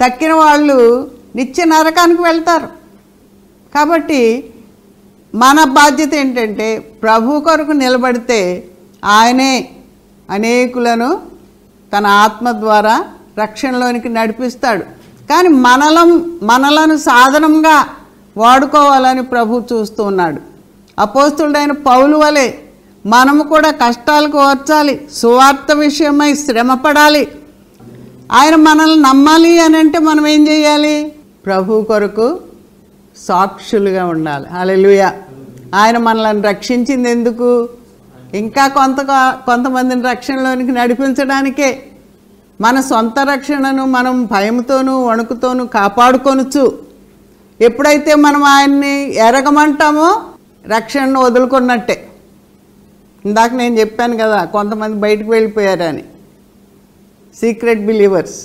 [0.00, 2.68] తక్కిన వాళ్ళు నిత్య నరకానికి వెళ్తారు.
[3.74, 4.20] కాబట్టి
[5.34, 8.68] మన బాధ్యత ఏంటంటే ప్రభు కొరకు నిలబడితే
[9.04, 9.68] ఆయనే
[10.30, 11.20] అనేకులను
[11.92, 13.04] తన ఆత్మ ద్వారా
[13.38, 14.84] రక్షణలోనికి నడిపిస్తాడు.
[15.30, 17.86] కానీ మనలం మనలను సాధనంగా
[18.36, 20.40] వాడుకోవాలని ప్రభు చూస్తూ ఉన్నాడు.
[20.98, 22.54] అపోస్తుడైన పౌలు వలె
[23.06, 27.28] మనము కూడా కష్టాలకు ఓర్చాలి సువార్త విషయమై శ్రమపడాలి.
[28.32, 31.12] ఆయన మనల్ని నమ్మాలి అని అంటే మనం ఏం చేయాలి?
[31.46, 32.40] ప్రభు కొరకు
[33.16, 34.46] సాక్షులుగా ఉండాలి.
[34.48, 35.10] అలెలుయ
[35.74, 37.68] ఆయన మనల్ని రక్షించింది ఎందుకు?
[38.34, 38.96] ఇంకా కొంత
[39.46, 41.82] కొంతమందిని రక్షణలోనికి నడిపించడానికే.
[42.60, 46.78] మన సొంత రక్షణను మనం భయంతోనూ వణుకుతోనూ కాపాడుకొనొచ్చు
[47.60, 50.22] ఎప్పుడైతే మనం ఆయన్ని ఎరగమంటామో
[50.66, 52.06] రక్షణను వదులుకున్నట్టే.
[53.24, 56.04] ఇందాక నేను చెప్పాను కదా కొంతమంది బయటకు వెళ్ళిపోయారని.
[57.40, 58.38] సీక్రెట్ బిలీవర్స్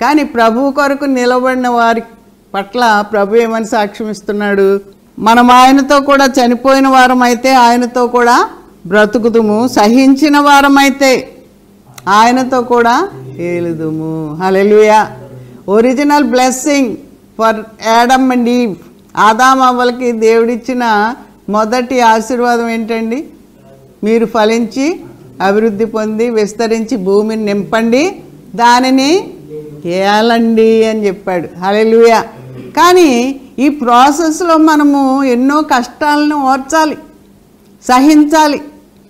[0.00, 2.02] కానీ ప్రభు కొరకు నిలబడిన వారి
[2.54, 4.68] పట్ల ప్రభు ఏమని సాక్ష్యం ఇస్తున్నాడు?
[5.18, 8.36] మనం ఆయనతో కూడా చనిపోయిన వారమైతే ఆయనతో కూడా
[8.86, 11.10] బ్రతుకుదుము సహించిన వారమైతే
[12.18, 12.94] ఆయనతో కూడా
[13.50, 14.14] ఏలుదుము.
[14.42, 15.00] Hallelujah
[15.74, 16.92] original blessing
[17.38, 18.74] for Adam and Eve
[19.26, 20.84] ఆదామవ్వలకి దేవుడిచ్చిన
[21.56, 23.20] మొదటి ఆశీర్వాదం ఏంటండి?
[24.04, 25.00] మీరు ఫలించి
[25.42, 28.16] అభివృద్ధి పొంది విస్తరించి భూమిని నింపండి.
[28.54, 29.30] దానిని
[29.84, 31.58] ఏలండి అని చెప్పాడు.
[31.60, 32.22] హలెలుయ
[32.76, 36.98] కానీ ఈ ప్రాసెస్లో మనము ఎన్నో కష్టాలను ఓర్చాలి
[37.88, 38.60] సహించాలి.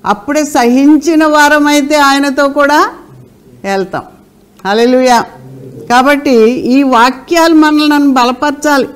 [0.06, 2.90] అప్పుడే సహించిన వారమైతే ఆయనతో కూడా
[3.64, 4.02] వెళ్తాం.
[4.66, 5.22] హలెలుయ
[5.90, 8.88] కాబట్టి ఈ వాక్యాలు మనల్ని బలపరచాలి.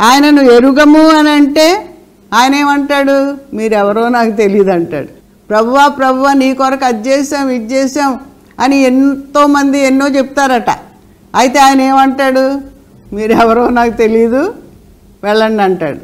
[0.00, 1.96] ఆయనను ఎరుగము అని అంటే
[2.34, 3.34] ఆయన ఏమంటాడు?
[3.56, 5.23] మీరెవరో నాకు తెలియదు అంటాడు.
[5.50, 8.20] ప్రభువా ప్రభువా నీ కొరకు అది చేసాం ఇది చేసాం
[8.60, 10.70] అని ఎంతోమంది ఎన్నో చెప్తారట.
[11.34, 12.60] అయితే ఆయన ఏమంటాడు?
[13.14, 14.54] మీరెవరో నాకు తెలియదు
[15.24, 15.98] వెళ్ళండి అంటాడు.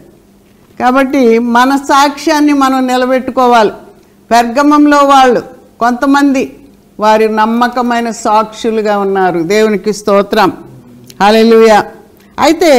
[0.81, 3.71] కాబట్టి మన సాక్ష్యాన్ని మనం నిలబెట్టుకోవాలి.
[4.31, 5.43] పెర్గమంలో వాళ్ళు
[5.81, 6.57] కొంతమంది
[7.01, 9.41] వారి నమ్మకమైన సాక్షులుగా ఉన్నారు.
[9.41, 10.53] దేవునికి స్తోత్రం.
[11.21, 11.83] అలెలుయ
[12.39, 12.73] అయితే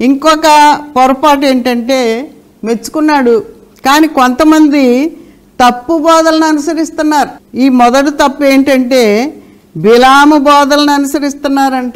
[0.00, 2.30] ఇంకొక పొరపాటు ఏంటంటే
[2.64, 3.44] మెచ్చుకున్నాడు.
[3.86, 5.16] కానీ కొంతమంది
[5.60, 7.56] తప్పు బోధలను అనుసరిస్తున్నారు.
[7.56, 9.34] ఈ మొదటి తప్పు ఏంటంటే
[9.76, 11.92] బిలాము బోధలను అనుసరిస్తున్నారంట.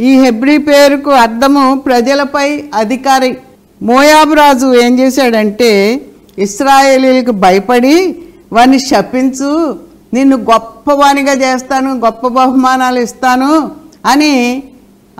[0.00, 3.38] ఈ హెబ్రి పేరుకు అర్థము ప్రజలపై అధికారి.
[3.82, 6.00] మోయాబు రాజు ఏం చేశాడంటే
[6.38, 8.16] ఇస్రాయేలీలకు భయపడి
[8.52, 9.78] వాణ్ణి శపించు
[10.14, 13.70] నిన్ను గొప్పవానిగా చేస్తాను గొప్ప బహుమానాలు ఇస్తాను
[14.06, 14.62] అని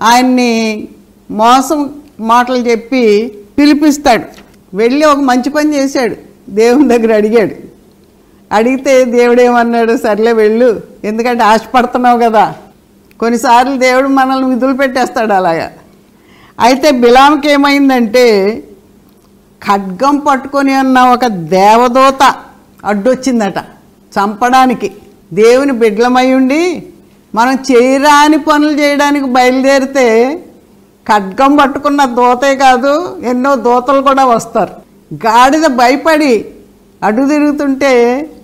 [0.01, 0.87] ఆయన్ని
[1.31, 1.89] మోసం
[2.19, 3.03] మాటలు చెప్పి
[3.59, 4.25] పిలిపిస్తాడు.
[4.73, 6.15] వెళ్ళి ఒక మంచి పని చేశాడు.
[6.49, 7.68] దేవుని దగ్గర అడిగాడు.
[8.51, 10.81] అడిగితే దేవుడు ఏమన్నాడు సర్లే వెళ్ళు.
[11.03, 12.55] ఎందుకంటే ఆశపడుతున్నావు కదా.
[13.19, 15.71] కొన్నిసార్లు దేవుడు మనల్ని విధులు పెట్టేస్తాడు అలాగా.
[16.59, 18.63] అయితే బిలాంకి ఏమైందంటే
[19.63, 22.35] ఖడ్గం పట్టుకొని ఉన్న ఒక దేవదూత
[22.85, 23.59] అడ్డొచ్చిందట
[24.13, 24.91] చంపడానికి.
[25.33, 26.83] దేవుని బిడ్లమై ఉండి
[27.35, 30.39] మనం చేయరాని పనులు చేయడానికి బయలుదేరితే
[31.07, 34.71] ఖడ్గం పట్టుకున్న దూతే కాదు ఎన్నో దూతలు కూడా వస్తారు.
[35.13, 36.45] గాడిద భయపడి
[37.03, 37.91] అటు తిరుగుతుంటే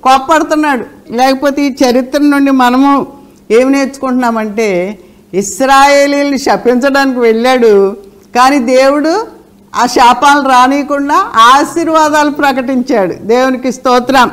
[0.04, 0.86] కోప్పడుతున్నాడు.
[1.12, 3.08] లేకపోతే ఈ చరిత్ర నుండి మనము
[3.52, 5.00] ఏమి నేర్చుకుంటున్నామంటే
[5.34, 7.96] ఇస్రాయేలీని శపించడానికి వెళ్ళాడు.
[8.36, 9.28] కానీ దేవుడు
[9.76, 13.14] ఆ శాపాలు రానియకుండా ఆశీర్వాదాలు ప్రకటించాడు.
[13.14, 14.32] దేవునికి స్తోత్రం.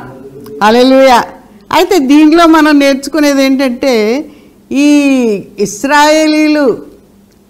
[0.63, 1.21] అలెలుయ
[1.73, 4.25] అయితే దీనిలో మనం నేర్చుకునేది ఏంటంటే
[4.71, 4.89] ఈ
[5.59, 6.77] ఇస్రాయేలీలు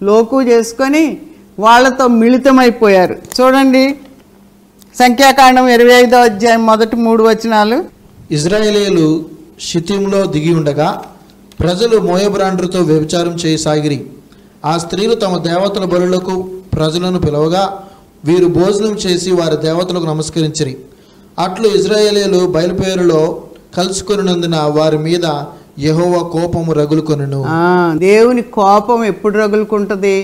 [0.02, 1.18] లోకు చేసుకొని
[1.58, 3.16] వాళ్ళతో మిళితమైపోయారు.
[3.34, 3.84] చూడండి
[4.98, 7.84] సంఖ్యాకాండం ఇరవై ఐదో అధ్యాయం మొదటి మూడు వచనాలు.
[8.30, 9.06] ఇజ్రాయేలీలు
[9.60, 10.88] షితింలో దిగి ఉండగా
[11.60, 13.98] ప్రజలు మోయబ్రాండ్రుతో వ్యభిచారం చేయసాగిరి
[14.64, 16.34] ఆ స్త్రీలు తమ దేవతల బలులకు
[16.74, 17.64] ప్రజలను పిలవగా
[18.24, 20.76] వీరు భోజనం చేసి వారి దేవతలకు నమస్కరించిరి.
[21.38, 23.22] అట్లు ఇజ్రాయేలీలు బయలుపేరులో
[23.76, 25.26] కలుసుకొనినందున వారి మీద
[25.86, 27.42] యెహోవా కోపము రగులుకొనును.
[27.98, 30.16] దేవుని కోపం ఎప్పుడు రగులుకుంటుంది?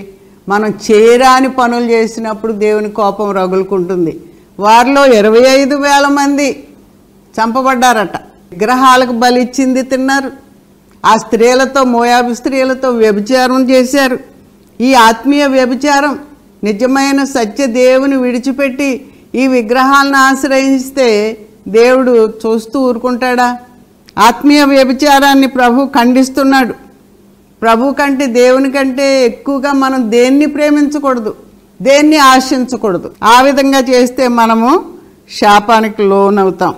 [0.49, 4.15] మనం చేయరాని పనులు చేసినప్పుడు దేవుని కోపం రగులుకుంటుంది.
[4.61, 6.65] వారిలో ఇరవై ఐదు వేల మంది
[7.39, 8.17] చంపబడ్డారట.
[8.53, 10.33] విగ్రహాలకు బలిచ్చింది తిన్నారు.
[11.07, 14.19] ఆ స్త్రీలతో మోయాబు స్త్రీలతో వ్యభిచారం చేశారు.
[14.81, 16.19] ఈ ఆత్మీయ వ్యభిచారం
[16.65, 21.37] నిజమైన సత్య దేవుని విడిచిపెట్టి ఈ విగ్రహాలను ఆశ్రయిస్తే
[21.69, 23.59] దేవుడు చూస్తూ ఊరుకుంటాడా?
[24.19, 26.75] ఆత్మీయ వ్యభిచారాన్ని ప్రభు ఖండిస్తున్నాడు.
[27.63, 31.35] ప్రభు కంటే దేవుని కంటే ఎక్కువగా మనం దేన్ని ప్రేమించకూడదు?
[31.83, 33.11] దేన్ని ఆశించకూడదు.
[33.25, 34.71] ఆ విధంగా చేస్తే మనము
[35.31, 36.75] శాపానికి లోనవుతాం.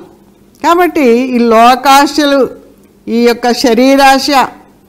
[0.65, 2.51] కాబట్టి ఈ లోకాశలు
[3.09, 4.27] ఈ యొక్క శరీరాశ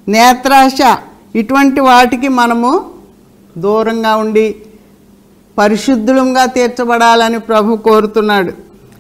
[0.08, 0.98] నేత్రాశ
[1.36, 2.72] ఇటువంటి వాటికి మనము
[3.58, 4.56] దూరంగా ఉండి
[5.58, 8.54] పరిశుద్ధులంగా తీర్చబడాలని ప్రభు కోరుతున్నాడు.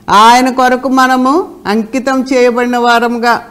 [0.09, 1.33] ఆయన కొరకు మనము
[1.65, 3.41] అంకితం చేయబడిన వారముగా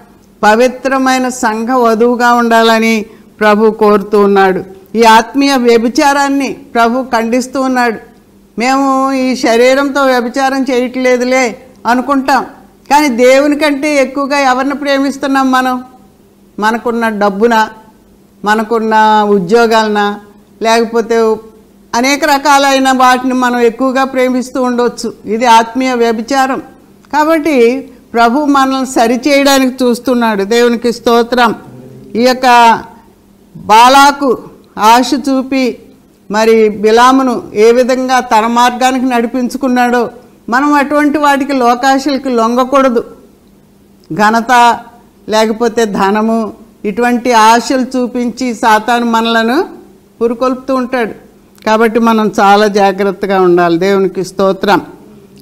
[0.42, 3.06] పవిత్రమైన సంఘ వధువుగా ఉండాలని
[3.40, 4.81] ప్రభు కోరుతూ ఉన్నాడు.
[4.96, 7.98] ఈ ఆత్మీయ వ్యభిచారాన్ని ప్రభు ఖండిస్తూ ఉన్నాడు.
[8.58, 12.46] మేము ఈ శరీరంతో వ్యభిచారం చేయట్లేదులే అనుకుంటాం.
[12.90, 15.84] కానీ దేవుని కంటే ఎక్కువగా ఎవరిని ప్రేమిస్తున్నాం మనం?
[16.58, 17.68] మనకున్న డబ్బున?
[18.44, 20.18] మనకున్న ఉద్యోగాలన?
[20.62, 21.36] లేకపోతే
[21.94, 25.14] అనేక రకాలైన వాటిని మనం ఎక్కువగా ప్రేమిస్తూ ఉండొచ్చు.
[25.24, 26.62] ఇది ఆత్మీయ వ్యభిచారం.
[27.12, 30.44] కాబట్టి ప్రభు మనల్ని సరిచేయడానికి చూస్తున్నాడు.
[30.44, 31.54] దేవునికి స్తోత్రం.
[32.16, 32.46] ఈ యొక్క
[33.56, 34.38] బాలాకు
[34.78, 35.78] ఆశ చూపి
[36.30, 40.10] మరి బిలామును ఏ విధంగా తన మార్గానికి నడిపించుకున్నాడో
[40.48, 43.04] మనం అటువంటి వాటికి లోకాశలకి లొంగకూడదు.
[44.12, 44.78] ఘనత
[45.28, 46.52] లేకపోతే ధనము
[46.84, 49.64] ఇటువంటి ఆశలు చూపించి సాతాను మనలను
[50.22, 51.12] పురుకొల్పుతూ ఉంటాడు.
[51.66, 53.78] కాబట్టి మనం చాలా జాగ్రత్తగా ఉండాలి.
[53.78, 54.80] దేవునికి స్తోత్రం.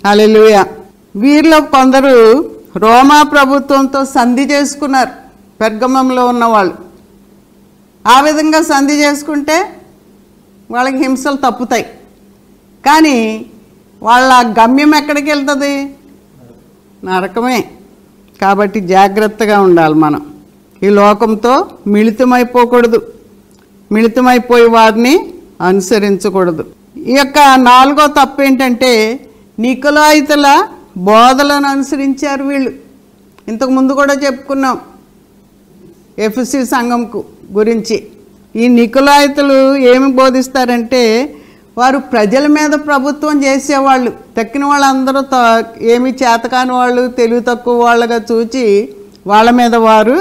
[0.05, 0.65] అలెలుయ
[1.17, 2.45] వీరిలో కొందరు
[2.77, 5.09] రోమా ప్రభుత్వంతో సంధి చేసుకున్నారు.
[5.61, 6.90] పెర్గమంలో ఉన్నవాళ్ళు.
[8.07, 9.77] ఆ విధంగా సంధి చేసుకుంటే
[10.71, 11.83] వాళ్ళకి హింసలు తప్పుతాయి.
[12.87, 13.47] కానీ
[14.03, 15.95] వాళ్ళ గమ్యం ఎక్కడికి వెళ్తుంది?
[17.05, 17.65] నరకమే.
[18.41, 20.27] కాబట్టి జాగ్రత్తగా ఉండాలి మనం.
[20.83, 23.13] ఈ లోకంతో మిళితమైపోకూడదు.
[23.93, 26.65] మిళితమైపోయి వారిని అనుసరించకూడదు.
[26.97, 29.21] ఈ యొక్క నాలుగో తప్పు ఏంటంటే
[29.59, 32.73] నికులాయితల బోధలను అనుసరించారు వీళ్ళు.
[33.49, 34.81] ఇంతకుముందు కూడా చెప్పుకున్నాం.
[36.19, 37.25] ఎఫ్సి సంఘంకు
[37.57, 37.97] గురించి.
[38.57, 39.59] ఈ నికులాయితులు
[39.93, 41.03] ఏమి బోధిస్తారంటే
[41.79, 44.11] వారు ప్రజల మీద ప్రభుత్వం చేసేవాళ్ళు.
[44.39, 45.37] తక్కిన వాళ్ళందరూ త
[45.93, 48.65] ఏమి చేతకాని వాళ్ళు తెలివి తక్కువ వాళ్ళగా చూచి
[49.27, 50.17] వాళ్ళ మీద వారు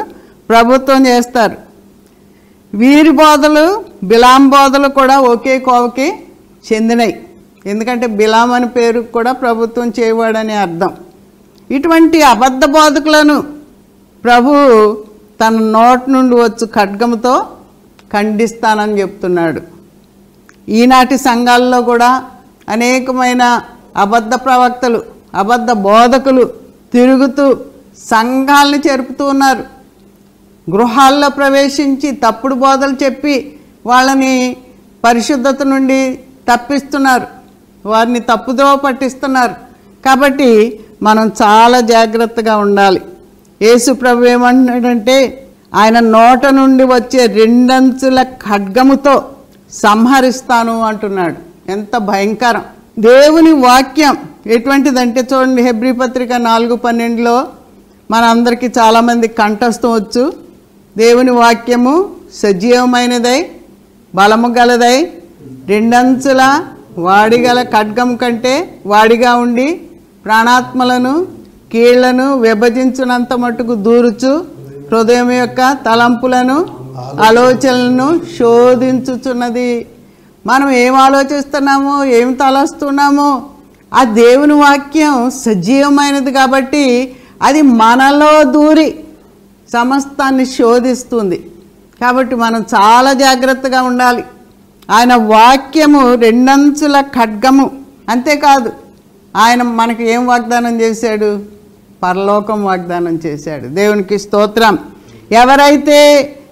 [0.50, 1.58] ప్రభుత్వం చేస్తారు.
[2.74, 3.66] వీరి బోధలు
[4.04, 6.08] బిలాం బోధలు కూడా ఒకే కోవకి
[6.68, 7.16] చెందినవి
[7.66, 10.92] ఎందుకంటే బిలాం అని పేరు కూడా ప్రభుత్వం చేయవాడని అర్థం.
[11.72, 13.38] ఇటువంటి అబద్ధ బోధకులను
[14.24, 14.54] ప్రభు
[15.42, 17.48] తన నోటి నుండి వచ్చు ఖడ్గముతో
[18.14, 19.62] ఖండిస్తానని చెప్తున్నాడు.
[20.70, 22.24] ఈనాటి సంఘాల్లో కూడా
[22.70, 23.62] అనేకమైన
[23.98, 25.04] అబద్ధ ప్రవక్తలు
[25.36, 26.44] అబద్ధ బోధకులు
[26.94, 27.58] తిరుగుతూ
[27.98, 29.64] సంఘాలను జరుపుతూ ఉన్నారు.
[30.72, 34.58] గృహాల్లో ప్రవేశించి తప్పుడు బోధలు చెప్పి వాళ్ళని
[35.04, 37.28] పరిశుద్ధత నుండి తప్పిస్తున్నారు.
[37.86, 39.56] వారిని తప్పుదోవ పట్టిస్తున్నారు.
[40.06, 43.02] కాబట్టి మనం చాలా జాగ్రత్తగా ఉండాలి.
[43.62, 45.18] యేసు ప్రభు ఏమంటున్నాడంటే
[45.80, 49.16] ఆయన నోట నుండి వచ్చే రెండంచుల ఖడ్గముతో
[49.84, 51.38] సంహరిస్తాను అంటున్నాడు.
[51.72, 52.64] ఎంత భయంకరం.
[53.00, 54.16] దేవుని వాక్యం
[54.56, 57.36] ఎటువంటిదంటే చూడండి హెబ్రి పత్రిక నాలుగు పన్నెండులో
[58.12, 60.24] మనందరికీ చాలామంది కంఠస్థం వచ్చు.
[60.96, 61.94] దేవుని వాక్యము
[62.42, 63.40] సజీవమైనదై
[64.14, 64.96] బలము గలదై
[65.72, 66.42] రెండంచుల
[67.08, 68.54] వాడిగల ఖడ్గం కంటే
[68.86, 69.68] వాడిగా ఉండి
[70.26, 71.14] ప్రాణాత్మలను
[71.72, 74.46] కీళ్ళను విభజించినంత మట్టుకు దూరుచు
[74.92, 76.66] హృదయం యొక్క తలంపులను
[77.22, 79.86] ఆలోచనలను శోధించుచున్నది.
[80.46, 83.44] మనం ఏం ఆలోచిస్తున్నామో ఏం తలస్తున్నామో
[83.94, 89.00] ఆ దేవుని వాక్యం సజీవమైనది కాబట్టి అది మనలో దూరి
[89.74, 91.52] సమస్తాన్ని శోధిస్తుంది.
[92.02, 94.24] కాబట్టి మనం చాలా జాగ్రత్తగా ఉండాలి.
[94.92, 97.72] ఆయన వాక్యము రెండంచుల ఖడ్గము.
[98.10, 98.72] అంతేకాదు
[99.38, 101.59] ఆయన మనకి ఏం వాగ్దానం చేశాడు?
[102.04, 103.68] పరలోకం వాగ్దానం చేశాడు.
[103.68, 104.78] దేవునికి స్తోత్రం.
[105.32, 106.00] ఎవరైతే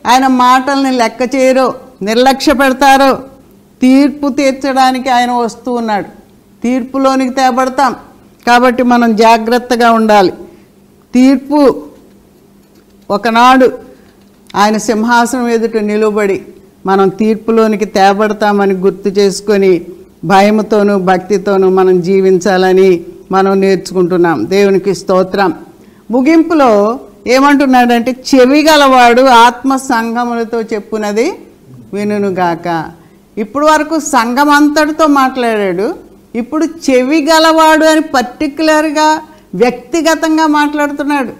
[0.08, 3.18] ఆయన మాటల్ని లెక్క చేయరో నిర్లక్ష్య పెడతారో
[3.82, 6.06] తీర్పు తీర్చడానికి ఆయన వస్తూ ఉన్నాడు.
[6.64, 7.96] తీర్పులోనికి తేబడతాం.
[8.48, 10.34] కాబట్టి మనం జాగ్రత్తగా ఉండాలి.
[11.14, 11.84] తీర్పు
[13.12, 13.80] ఒకనాడు
[14.56, 16.46] ఆయన సింహాసనం ఎదుట నిలువబడి
[16.86, 19.86] మనం తీర్పులోనికి తేబడతామని గుర్తు చేసుకొని
[20.26, 24.46] భయముతోనూ భక్తితోనూ మనం జీవించాలని మనం నేర్చుకుంటున్నాం.
[24.50, 25.54] దేవునికి స్తోత్రం.
[26.12, 31.34] ముగింపులో ఏమంటున్నాడంటే చెవి గలవాడు ఆత్మ సంఘములతో చెప్పునది
[31.94, 32.86] వినుగాక
[33.38, 35.96] ఇప్పుడు వరకు సంఘం అంతటితో మాట్లాడాడు.
[36.36, 39.22] ఇప్పుడు చెవి గలవాడు అని పర్టికులర్గా
[39.56, 41.32] వ్యక్తిగతంగా మాట్లాడుతున్నాడు.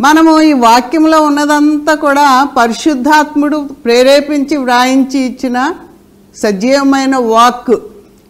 [0.00, 5.72] మనము ఈ వాక్యంలో ఉన్నదంతా కూడా పరిశుద్ధాత్ముడు ప్రేరేపించి వ్రాయించి ఇచ్చిన
[6.36, 7.76] సజీవమైన వాక్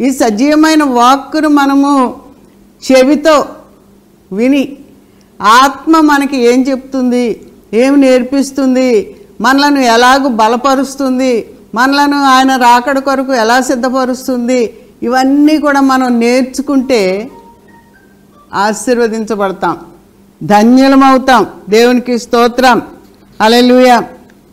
[0.00, 2.14] ఈ సజీవమైన వాక్కును మనము
[2.92, 3.46] చెవితో
[4.32, 4.78] విని
[5.42, 7.40] ఆత్మ మనకి ఏం చెప్తుంది?
[7.74, 9.16] ఏమి నేర్పిస్తుంది?
[9.40, 11.46] మనలను ఎలాగూ బలపరుస్తుంది?
[11.74, 14.74] మనలను ఆయన రాకడ కొరకు ఎలా సిద్ధపరుస్తుంది?
[15.02, 17.30] ఇవన్నీ కూడా మనం నేర్చుకుంటే
[18.54, 19.78] ఆశీర్వదించబడతాం.
[20.42, 21.46] ధన్యులమవుతాం.
[21.68, 22.82] దేవునికి స్తోత్రం.
[23.40, 24.00] అలెలుయ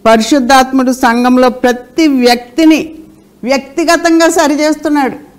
[0.05, 2.95] పరిశుద్ధాత్ముడు సంఘంలో ప్రతి వ్యక్తిని
[3.43, 5.32] వ్యక్తిగతంగా సరిచేస్తున్నాడు.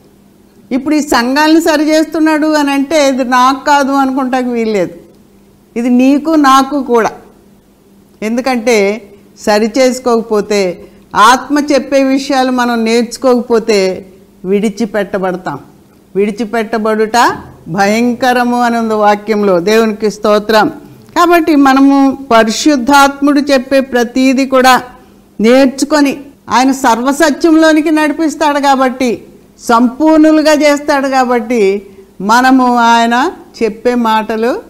[0.74, 4.94] ఇప్పుడు ఈ సంఘాలను సరిచేస్తున్నాడు అని అంటే ఇది నాకు కాదు అనుకుంటాకి వీల్లేదు.
[5.78, 7.10] ఇది నీకు నాకు కూడా.
[8.28, 8.76] ఎందుకంటే
[9.46, 10.60] సరి చేసుకోకపోతే
[11.30, 13.78] ఆత్మ చెప్పే విషయాలు మనం నేర్చుకోకపోతే
[14.50, 15.58] విడిచిపెట్టబడతాం.
[16.16, 17.18] విడిచిపెట్టబడుట
[17.76, 20.68] భయంకరము అని ఉంది వాక్యంలో దేవునికి స్తోత్రం.
[21.16, 21.96] కాబట్టి మనము
[22.32, 24.74] పరిశుద్ధాత్ముడు చెప్పే ప్రతీది కూడా
[25.38, 26.12] నేర్చుకొని
[26.54, 29.10] ఆయన సర్వసత్యంలోనికి నడిపిస్తాడు కాబట్టి
[29.64, 31.86] సంపూర్ణులుగా చేస్తాడు కాబట్టి
[32.20, 33.30] మనము ఆయన
[33.62, 34.62] చెప్పే మాటలు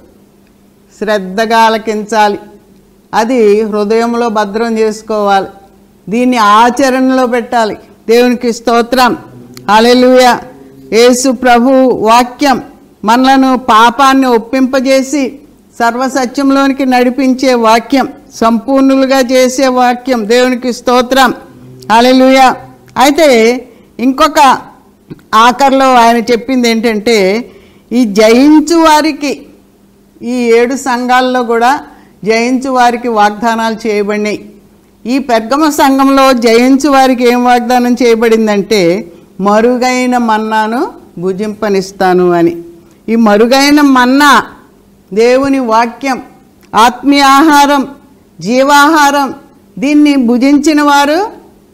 [0.98, 2.38] శ్రద్ధగా ఆలకించాలి.
[3.14, 5.46] అది హృదయంలో భద్రం చేసుకోవాలి.
[6.08, 7.76] దీన్ని ఆచరణలో పెట్టాలి.
[8.08, 9.16] దేవునికి స్తోత్రం.
[9.74, 10.36] అలెలుయ
[10.92, 12.62] యేసు ప్రభు వాక్యం
[13.04, 15.38] మనలను పాపాన్ని ఒప్పింపజేసి
[15.78, 21.34] సర్వసత్యంలోనికి నడిపించే వాక్యం సంపూర్ణులుగా చేసే వాక్యం దేవునికి స్తోత్రం.
[21.90, 22.54] అలెలుయ
[22.98, 23.28] అయితే
[24.00, 24.40] ఇంకొక
[25.34, 27.50] ఆఖరిలో ఆయన చెప్పింది ఏంటంటే
[27.92, 29.46] ఈ జయించు వారికి
[30.22, 31.80] ఈ ఏడు సంఘాల్లో కూడా
[32.24, 34.50] జయించు వారికి వాగ్దానాలు చేయబడినాయి.
[35.06, 39.06] ఈ పెర్గమ సంఘంలో జయించు వారికి ఏం వాగ్దానం చేయబడిందంటే
[39.40, 42.56] మరుగైన మన్నాను భుజింపనిస్తాను అని.
[43.08, 44.46] ఈ మరుగైన మన్నా
[45.12, 46.22] దేవుని వాక్యం
[46.74, 47.88] ఆత్మీయ ఆహారం
[48.40, 49.34] జీవాహారం
[49.78, 51.32] దీన్ని భుజించిన వారు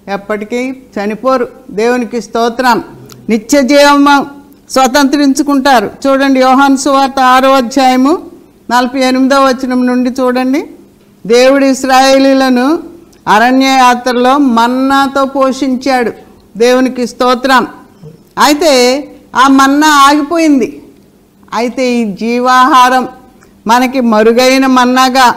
[0.09, 1.49] ఎప్పటికీ చనిపోరు.
[1.71, 2.85] దేవునికి స్తోత్రం.
[3.31, 4.27] నిత్య జీవం
[4.71, 5.90] స్వతంత్రించుకుంటారు.
[6.07, 8.23] చూడండి యోహాన్ సువార్త ఆరో అధ్యాయము
[8.71, 10.71] నలభై ఎనిమిదో వచనం నుండి చూడండి.
[11.27, 12.79] దేవుడు ఇస్రాయేలీలను
[13.29, 16.12] అరణ్య యాత్రలో మన్నాతో పోషించాడు.
[16.57, 17.66] దేవునికి స్తోత్రం.
[18.38, 19.05] అయితే
[19.37, 20.83] ఆ మన్నా ఆగిపోయింది.
[21.55, 23.09] అయితే ఈ జీవాహారం
[23.66, 25.35] మనకి మరుగైన మన్నాగా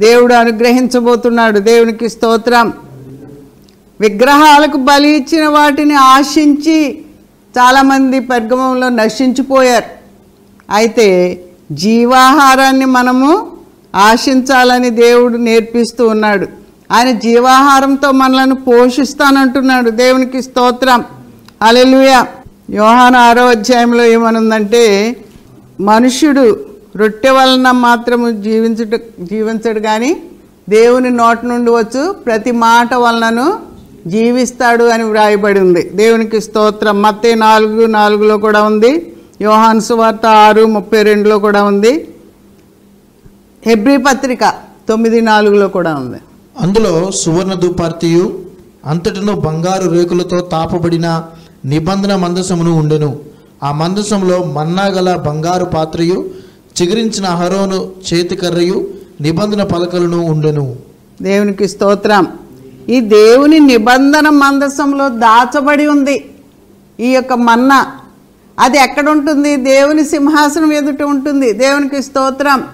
[0.00, 1.58] దేవుడు అనుగ్రహించబోతున్నాడు.
[1.58, 2.72] దేవునికి స్తోత్రం.
[4.00, 7.02] విగ్రహాలకు బలి ఇచ్చిన వాటిని ఆశించి
[7.58, 9.84] చాలామంది పెర్గమంలో నశించిపోయారు.
[10.70, 11.06] అయితే
[11.72, 13.46] జీవాహారాన్ని మనము
[13.94, 16.46] ఆశించాలని దేవుడు నేర్పిస్తూ ఉన్నాడు.
[16.92, 19.90] ఆయన జీవాహారంతో మనలను పోషిస్తానంటున్నాడు.
[19.90, 21.04] దేవునికి స్తోత్రం.
[21.62, 22.24] అలెలుయ
[22.70, 25.16] యోహాను ఆరో అధ్యాయంలో ఏమనుందంటే
[25.80, 26.60] మనుష్యుడు
[26.96, 30.22] రొట్టె వలన మాత్రము జీవించుట జీవించడు కానీ
[30.68, 33.58] దేవుని నోటి నుండి వచ్చు ప్రతి మాట వలనను
[34.06, 35.90] జీవిస్తాడు అని వ్రాయబడి ఉంది.
[35.94, 37.02] దేవునికి స్తోత్రం.
[37.02, 39.12] మత్తే నాలుగు నాలుగులో కూడా ఉంది.
[39.42, 42.08] యోహాను సువార్త ఆరు ముప్పై రెండులో కూడా ఉంది.
[43.66, 44.52] హెబ్రీ పత్రిక
[44.88, 46.18] తొమ్మిది నాలుగులో కూడా ఉంది.
[46.60, 48.38] అందులో సువర్ణ దుపార్తియు
[48.86, 51.22] అంతటను బంగారు రేకులతో తాపబడిన
[51.64, 53.18] నిబంధన మందసమును ఉండెను.
[53.62, 56.30] ఆ మందసంలో మన్నా గల బంగారు పాత్రయు
[56.82, 58.86] చిగురించిన అహరోను చేతికర్రయు
[59.20, 60.76] నిబంధన పలకలను ఉండెను.
[61.22, 62.26] దేవునికి స్తోత్రం.
[62.88, 66.16] ఈ దేవుని నిబంధన మందసంలో దాచబడి ఉంది.
[67.00, 67.78] ఈ యొక్క మన్నా
[68.58, 71.52] అది ఎక్కడ ఉంటుంది దేవుని సింహాసనం ఎదుట ఉంటుంది.
[71.52, 72.64] దేవునికి స్తోత్రం.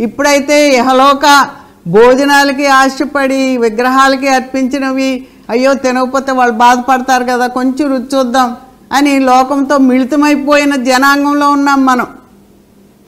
[0.00, 1.48] ఇప్పుడైతే ఇహలోక
[1.86, 8.56] భోజనాలకి ఆశపడి విగ్రహాలకి అర్పించినవి అయ్యో తినకపోతే వాళ్ళు బాధపడతారు కదా కొంచెం రుచి చూద్దాం
[8.92, 12.06] అని లోకంతో మిళితమైపోయిన జనాంగంలో ఉన్నాం మనం.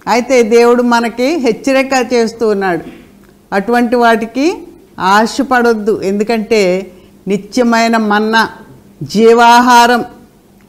[0.07, 2.85] అయితే దేవుడు మనకి హెచ్చరిక చేస్తూ ఉన్నాడు.
[3.55, 4.47] అటువంటి వాటికి
[5.01, 6.01] ఆశపడొద్దు.
[6.03, 6.93] ఎందుకంటే
[7.29, 8.49] నిత్యమైన మన్నా
[9.03, 10.05] జీవాహారం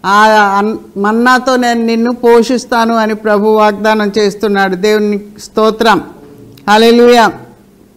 [0.05, 4.75] ఆ అన్- మన్నాతో నేను నిన్ను పోషిస్తాను అని ప్రభు వాగ్దానం చేస్తున్నాడు.
[4.75, 6.03] దేవుని స్తోత్రం.
[6.67, 7.29] అలెలుయ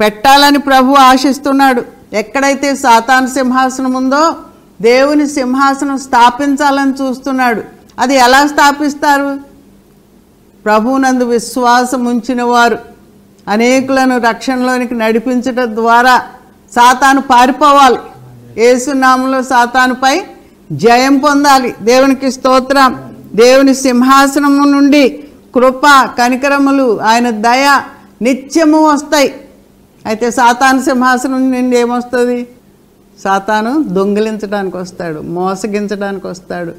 [0.01, 1.83] పెట్టాలని ప్రభు ఆశిస్తున్నాడు.
[2.13, 4.37] ఎక్కడైతే సాతాన్ సింహాసనం ఉందో
[4.83, 7.63] దేవుని సింహాసనం స్థాపించాలని చూస్తున్నాడు.
[7.99, 9.39] అది ఎలా స్థాపిస్తారు?
[10.65, 12.79] ప్రభువునందు విశ్వాసం ఉంచిన వారు
[13.49, 16.19] అనేకులను రక్షణలోనికి నడిపించడం ద్వారా
[16.75, 17.99] సాతాను పారిపోవాలి.
[18.63, 20.23] ఏసునామంలో సాతానుపై
[20.73, 21.75] జయం పొందాలి.
[21.83, 23.15] దేవునికి స్తోత్రం.
[23.35, 25.83] దేవుని సింహాసనము నుండి కృప
[26.19, 27.81] కనికరములు ఆయన దయ
[28.23, 29.35] నిత్యము వస్తాయి.
[30.07, 32.49] అయితే సాతాను సింహాసనం నుండి ఏమొస్తుంది?
[33.25, 36.73] సాతాను దొంగిలించడానికి వస్తాడు మోసగించడానికి వస్తాడు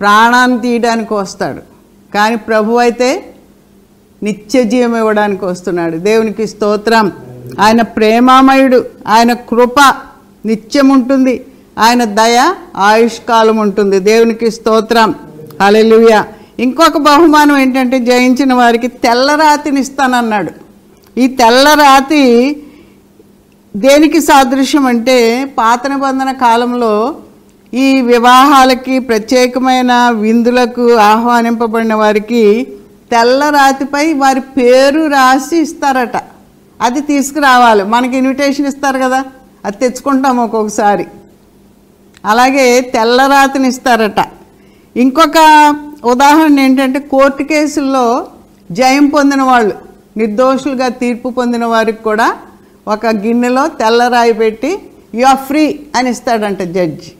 [0.00, 1.60] ప్రాణాన్ని తీయడానికి వస్తాడు.
[2.14, 3.33] కానీ ప్రభు అయితే
[4.24, 5.96] నిత్య జీవం ఇవ్వడానికి వస్తున్నాడు.
[5.96, 7.12] దేవునికి స్తోత్రం.
[7.60, 8.84] ఆయన ప్రేమామయుడు.
[9.08, 9.94] ఆయన కృప
[10.46, 11.44] నిత్యం ఉంటుంది
[11.78, 15.14] ఆయన దయ ఆయుష్కాలం ఉంటుంది దేవునికి స్తోత్రం.
[15.62, 16.26] హల్లెలూయా.
[16.58, 20.50] ఇంకొక బహుమానం ఏంటంటే జయించిన వారికి తెల్లరాతిని ఇస్తానన్నాడు.
[21.20, 22.56] ఈ తెల్లరాతి
[23.76, 27.16] దేనికి సాదృశ్యం అంటే పాత నిబంధన కాలంలో
[27.74, 32.66] ఈ వివాహాలకి ప్రత్యేకమైన విందులకు ఆహ్వానింపబడిన వారికి
[33.14, 36.16] తెల్ల రాతిపై వారి పేరు రాసి ఇస్తారట.
[36.80, 37.82] అది తీసుకురావాలి.
[37.82, 39.24] మనకి ఇన్విటేషన్ ఇస్తారు కదా.
[39.64, 41.06] అది తెచ్చుకుంటాం ఒక్కొక్కసారి.
[42.24, 44.24] అలాగే తెల్లరాతిని ఇస్తారట.
[44.96, 45.38] ఇంకొక
[46.04, 48.26] ఉదాహరణ ఏంటంటే కోర్టు కేసుల్లో
[48.70, 49.74] జయం పొందిన వాళ్ళు
[50.16, 52.36] నిర్దోషులుగా తీర్పు పొందిన వారికి కూడా
[52.88, 54.78] ఒక గిన్నెలో తెల్లరాయి పెట్టి
[55.14, 57.12] యు ఆర్ ఫ్రీ అని ఇస్తాడంట జడ్జి.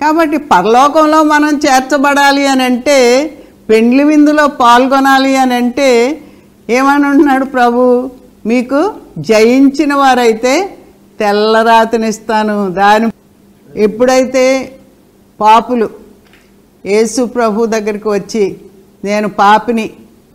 [0.00, 2.98] కాబట్టి పరలోకంలో మనం చేర్చబడాలి అని అంటే
[3.68, 5.88] పెండ్లి విందులో పాల్గొనాలి అని అంటే
[6.68, 7.82] ఏమని ఉంటున్నాడు ప్రభు?
[8.46, 8.80] మీకు
[9.30, 10.54] జయించిన వారైతే
[11.20, 12.56] తెల్లరాతినిస్తాను.
[12.70, 13.06] దాని
[13.68, 14.44] ఎప్పుడైతే
[15.40, 15.88] పాపులు
[16.84, 18.44] యేసు ప్రభు దగ్గరికి వచ్చి
[19.04, 19.86] నేను పాపిని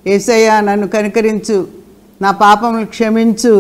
[0.05, 1.57] ఏసయ్య నన్ను కనికరించు
[2.21, 3.55] నా పాపములు క్షమించు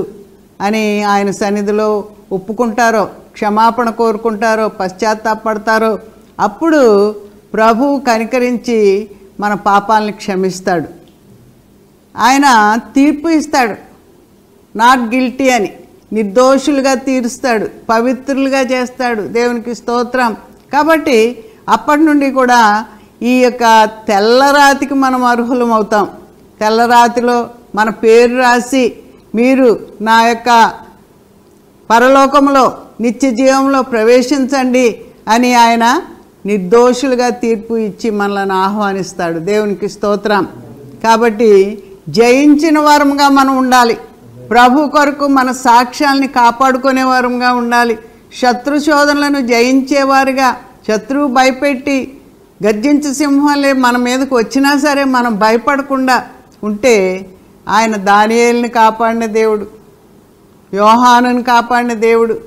[0.61, 1.89] అని ఆయన సన్నిధిలో
[2.31, 3.03] ఒప్పుకుంటారో
[3.33, 5.91] క్షమాపణ కోరుకుంటారో పశ్చాత్తాపడతారో
[6.39, 6.81] అప్పుడు
[7.53, 8.79] ప్రభు కనికరించి
[9.39, 10.87] మన పాపాలని క్షమిస్తాడు.
[12.17, 13.75] ఆయన తీర్పు ఇస్తాడు.
[14.77, 15.73] నాట్ గిల్టీ అని.
[16.13, 17.69] నిర్దోషులుగా తీరుస్తాడు.
[17.89, 19.21] పవిత్రులుగా చేస్తాడు.
[19.21, 20.33] దేవునికి స్తోత్రం.
[20.73, 22.85] కాబట్టి అప్పటి నుండి కూడా
[23.21, 26.09] ఈ యొక్క తెల్లరాతికి మనం అర్హులం అవుతాం.
[26.59, 28.95] తెల్లరాతిలో మన పేరు రాసి
[29.35, 30.73] మీరు నా యొక్క
[31.89, 36.01] పరలోకంలో నిత్య జీవంలో ప్రవేశించండి అని ఆయన
[36.45, 39.39] నిర్దోషులుగా తీర్పు ఇచ్చి మనల్ని ఆహ్వానిస్తాడు.
[39.39, 40.47] దేవునికి స్తోత్రం.
[41.03, 43.97] కాబట్టి జయించిన వారంగా మనం ఉండాలి.
[44.49, 47.97] ప్రభు కొరకు మన సాక్ష్యాల్ని కాపాడుకునే వారంగా ఉండాలి.
[48.39, 50.55] శత్రు శోధనలను జయించేవారుగా
[50.87, 52.17] శత్రువు భయపెట్టి
[52.65, 56.25] గర్జించు సింహాలే మన మీదకు వచ్చినా సరే మనం భయపడకుండా
[56.63, 57.25] ఉంటే
[57.67, 59.67] ఆయన దానియేల్ని కాపాడిన దేవుడు
[60.73, 62.39] యోహానుని కాపాడిన దేవుడు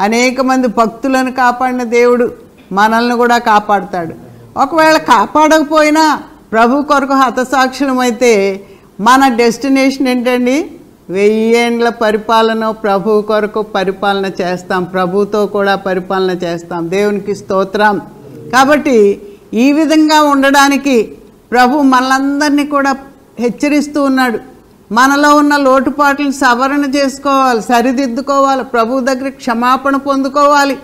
[0.00, 2.32] అనేక మంది భక్తులను కాపాడిన దేవుడు
[2.78, 4.14] మనల్ని కూడా కాపాడుతాడు.
[4.62, 6.04] ఒకవేళ కాపాడకపోయినా
[6.52, 8.32] ప్రభు కొరకు హతసాక్షులమైతే
[9.00, 10.56] మన డెస్టినేషన్ ఏంటండి?
[11.10, 14.82] వెయ్యేండ్ల పరిపాలన ప్రభు కొరకు పరిపాలన చేస్తాం.
[14.94, 16.82] ప్రభుతో కూడా పరిపాలన చేస్తాం.
[16.90, 17.96] దేవునికి స్తోత్రం.
[18.52, 18.96] కాబట్టి
[19.64, 20.96] ఈ విధంగా ఉండడానికి
[21.52, 22.92] ప్రభు మనలందరినీ కూడా
[23.38, 24.38] హెచ్చరిస్తూ ఉన్నాడు.
[24.92, 30.76] మనలో ఉన్న లోటుపాట్లను సవరణ చేసుకోవాలి సరిదిద్దుకోవాలి ప్రభు దగ్గర క్షమాపణ పొందుకోవాలి.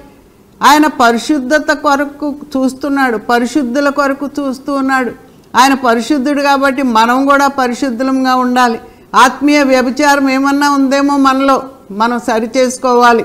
[0.63, 5.13] ఆయన పరిశుద్ధత కొరకు చూస్తున్నాడు పరిశుద్ధుల కొరకు చూస్తూ ఉన్నాడు.
[5.57, 8.81] ఆయన పరిశుద్ధుడు కాబట్టి మనం కూడా పరిశుద్ధులంగా ఉండాలి.
[9.15, 13.25] ఆత్మీయ వ్యభిచారం ఏమన్నా ఉందేమో మనలో మనం సరి చేసుకోవాలి.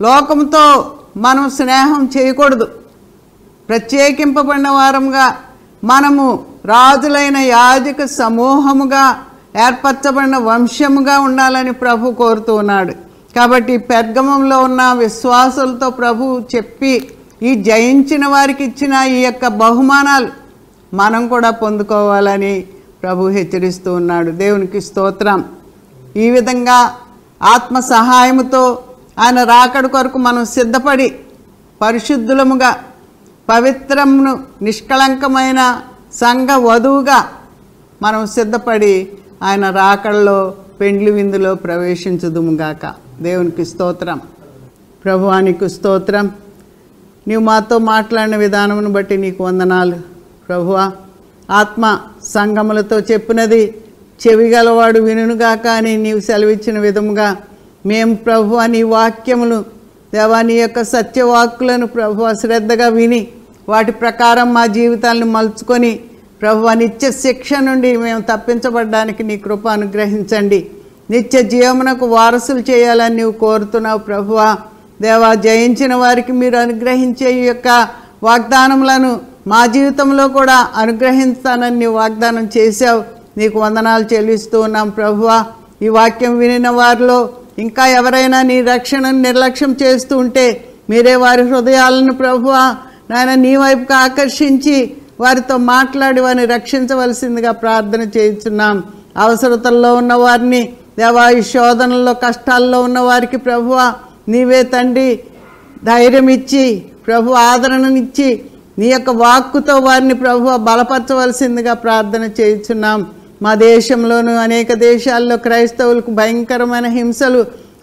[0.00, 2.66] లోకంతో మనం స్నేహం చేయకూడదు.
[3.68, 5.36] ప్రత్యేకింపబడిన వారంగా
[5.84, 9.04] మనము రాజులైన యాజక సమూహముగా
[9.66, 13.05] ఏర్పరచబడిన వంశముగా ఉండాలని ప్రభు కోరుతూ ఉన్నాడు.
[13.36, 16.24] కాబట్టి పెర్గమంలో ఉన్న విశ్వాసులతో ప్రభు
[16.54, 16.92] చెప్పి
[17.42, 20.28] ఈ జయించిన వారికి ఇచ్చిన ఈ యొక్క బహుమానాలు
[20.94, 22.54] మనం కూడా పొందుకోవాలని
[23.02, 24.30] ప్రభు హెచ్చరిస్తూ ఉన్నాడు.
[24.30, 25.40] దేవునికి స్తోత్రం.
[26.16, 26.78] ఈ విధంగా
[27.42, 28.62] ఆత్మ సహాయముతో
[29.18, 31.08] ఆయన రాకడ కొరకు మనం సిద్ధపడి
[31.80, 32.70] పరిశుద్ధులముగా
[33.48, 34.32] పవిత్రమును
[34.62, 35.60] నిష్కళంకమైన
[36.12, 37.18] సంఘ వధువుగా
[38.02, 38.94] మనం సిద్ధపడి
[39.42, 40.38] ఆయన రాకడలో
[40.80, 43.05] పెండ్లి విందులో ప్రవేశించదుముగాక.
[43.22, 44.20] దేవునికి స్తోత్రం.
[45.04, 46.30] ప్రభువానికి స్తోత్రం.
[47.28, 49.96] నీవు మాతో మాట్లాడిన విధానమును బట్టి నీకు వందనాలు.
[50.48, 50.92] ప్రభువా
[51.50, 53.74] ఆత్మ సంగములతో చెప్పినది
[54.20, 57.36] చెవిగలవాడు వినుగా కానీ అని నీవు సెలవిచ్చిన విధముగా
[57.86, 59.64] మేము ప్రభు నీ వాక్యములు
[60.14, 63.28] దేవా నీ యొక్క సత్యవాక్కులను ప్రభు శ్రద్ధగా విని
[63.68, 66.00] వాటి ప్రకారం మా జీవితాలను మలుచుకొని
[66.42, 70.70] ప్రభు నిత్య శిక్ష నుండి మేము తప్పించబడడానికి నీ కృప అనుగ్రహించండి.
[71.10, 74.48] నిత్య జీవమునకు వారసులు చేయాలని నీవు కోరుతున్నావు ప్రభువా.
[75.00, 77.68] దేవా జయించిన వారికి మీరు అనుగ్రహించే ఈ యొక్క
[78.22, 83.02] వాగ్దానములను మా జీవితంలో కూడా అనుగ్రహిస్తానని నీవు వాగ్దానం చేశావు.
[83.38, 85.38] నీకు వందనాలు చెల్లిస్తూ ఉన్నాం ప్రభువా.
[85.82, 87.18] ఈ వాక్యం వినిన వారిలో
[87.58, 90.46] ఇంకా ఎవరైనా నీ రక్షణను నిర్లక్ష్యం చేస్తూ ఉంటే
[90.90, 92.64] మీరే వారి హృదయాలను ప్రభువా
[93.10, 94.76] నాయన నీ వైపుకు ఆకర్షించి
[95.20, 98.76] వారితో మాట్లాడి వారిని రక్షించవలసిందిగా ప్రార్థన చేయించున్నాం
[99.16, 100.62] అవసరతల్లో ఉన్న వారిని
[100.98, 103.86] దేవా ఈ శోధనల్లో కష్టాల్లో ఉన్న వారికి ప్రభువా
[104.28, 105.10] నీవే తండ్రి
[105.84, 106.64] ధైర్యం ఇచ్చి
[107.06, 108.28] ప్రభు ఆదరణనిచ్చి
[108.78, 113.00] నీ యొక్క వాక్కుతో వారిని ప్రభు బలపరచవలసిందిగా ప్రార్థన చేస్తున్నాం
[113.42, 117.40] మా దేశంలోను అనేక దేశాల్లో క్రైస్తవులకు భయంకరమైన హింసలు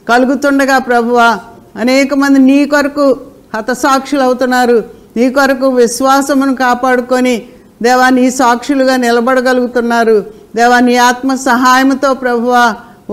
[0.09, 1.19] కలుగుతుండగా ప్రభువ
[1.75, 3.05] అనేక మంది నీ కొరకు
[3.53, 4.77] హతసాక్షులు అవుతున్నారు
[5.17, 7.35] నీ కొరకు విశ్వాసమును కాపాడుకొని
[7.81, 10.17] దేవా నీ సాక్షులుగా నిలబడగలుగుతున్నారు.
[10.55, 12.55] దేవా నీ ఆత్మ సహాయంతో ప్రభువ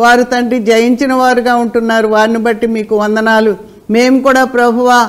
[0.03, 2.09] వారు తండ్రి జయించిన వారుగా ఉంటున్నారు.
[2.17, 3.53] వారిని బట్టి మీకు వందనాలు.
[3.97, 5.01] మేము కూడా ప్రభువా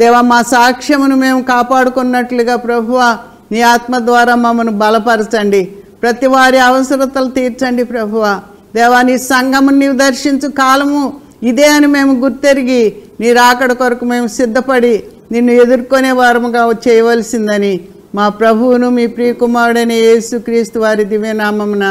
[0.00, 3.08] దేవా మా సాక్ష్యమును మేము కాపాడుకున్నట్లుగా ప్రభువా
[3.52, 5.62] నీ ఆత్మ ద్వారా మమ్మను బలపరచండి.
[6.02, 8.32] ప్రతి వారి అవసరతలు తీర్చండి ప్రభువా.
[8.76, 11.02] దేవా నీ సంఘమును నీవు దర్శించు కాలము
[11.50, 12.82] ఇదే అని మేము గుర్తెరిగి
[13.20, 14.94] నీ రాకడ కొరకు మేము సిద్ధపడి
[15.32, 17.74] నిన్ను ఎదుర్కొనే వారముగా చేయవలసిందని
[18.16, 21.86] మా ప్రభువును మీ ప్రియకుమారుడైన యేసుక్రీస్తు వారి దివ్యనామమున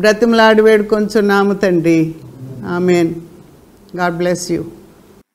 [0.00, 2.14] బ్రతిమలాడి వేడుకొంచున్నాము తండ్రి.
[2.66, 3.14] ఆమెన్.
[3.96, 4.70] God bless you.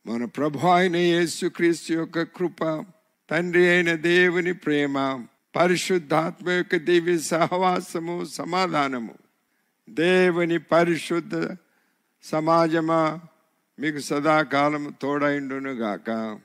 [0.07, 2.85] మన ప్రభు అయిన యేసుక్రీస్తు యొక్క కృప
[3.31, 5.23] తండ్రి అయిన దేవుని ప్రేమ
[5.55, 9.13] పరిశుద్ధాత్మ యొక్క దివ్య సహవాసము సమాధానము.
[9.89, 11.55] దేవుని పరిశుద్ధ
[12.23, 13.19] సమాజమా
[13.79, 16.37] మీకు సదాకాలము తోడైండును గాక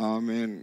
[0.00, 0.60] ఆమెన్.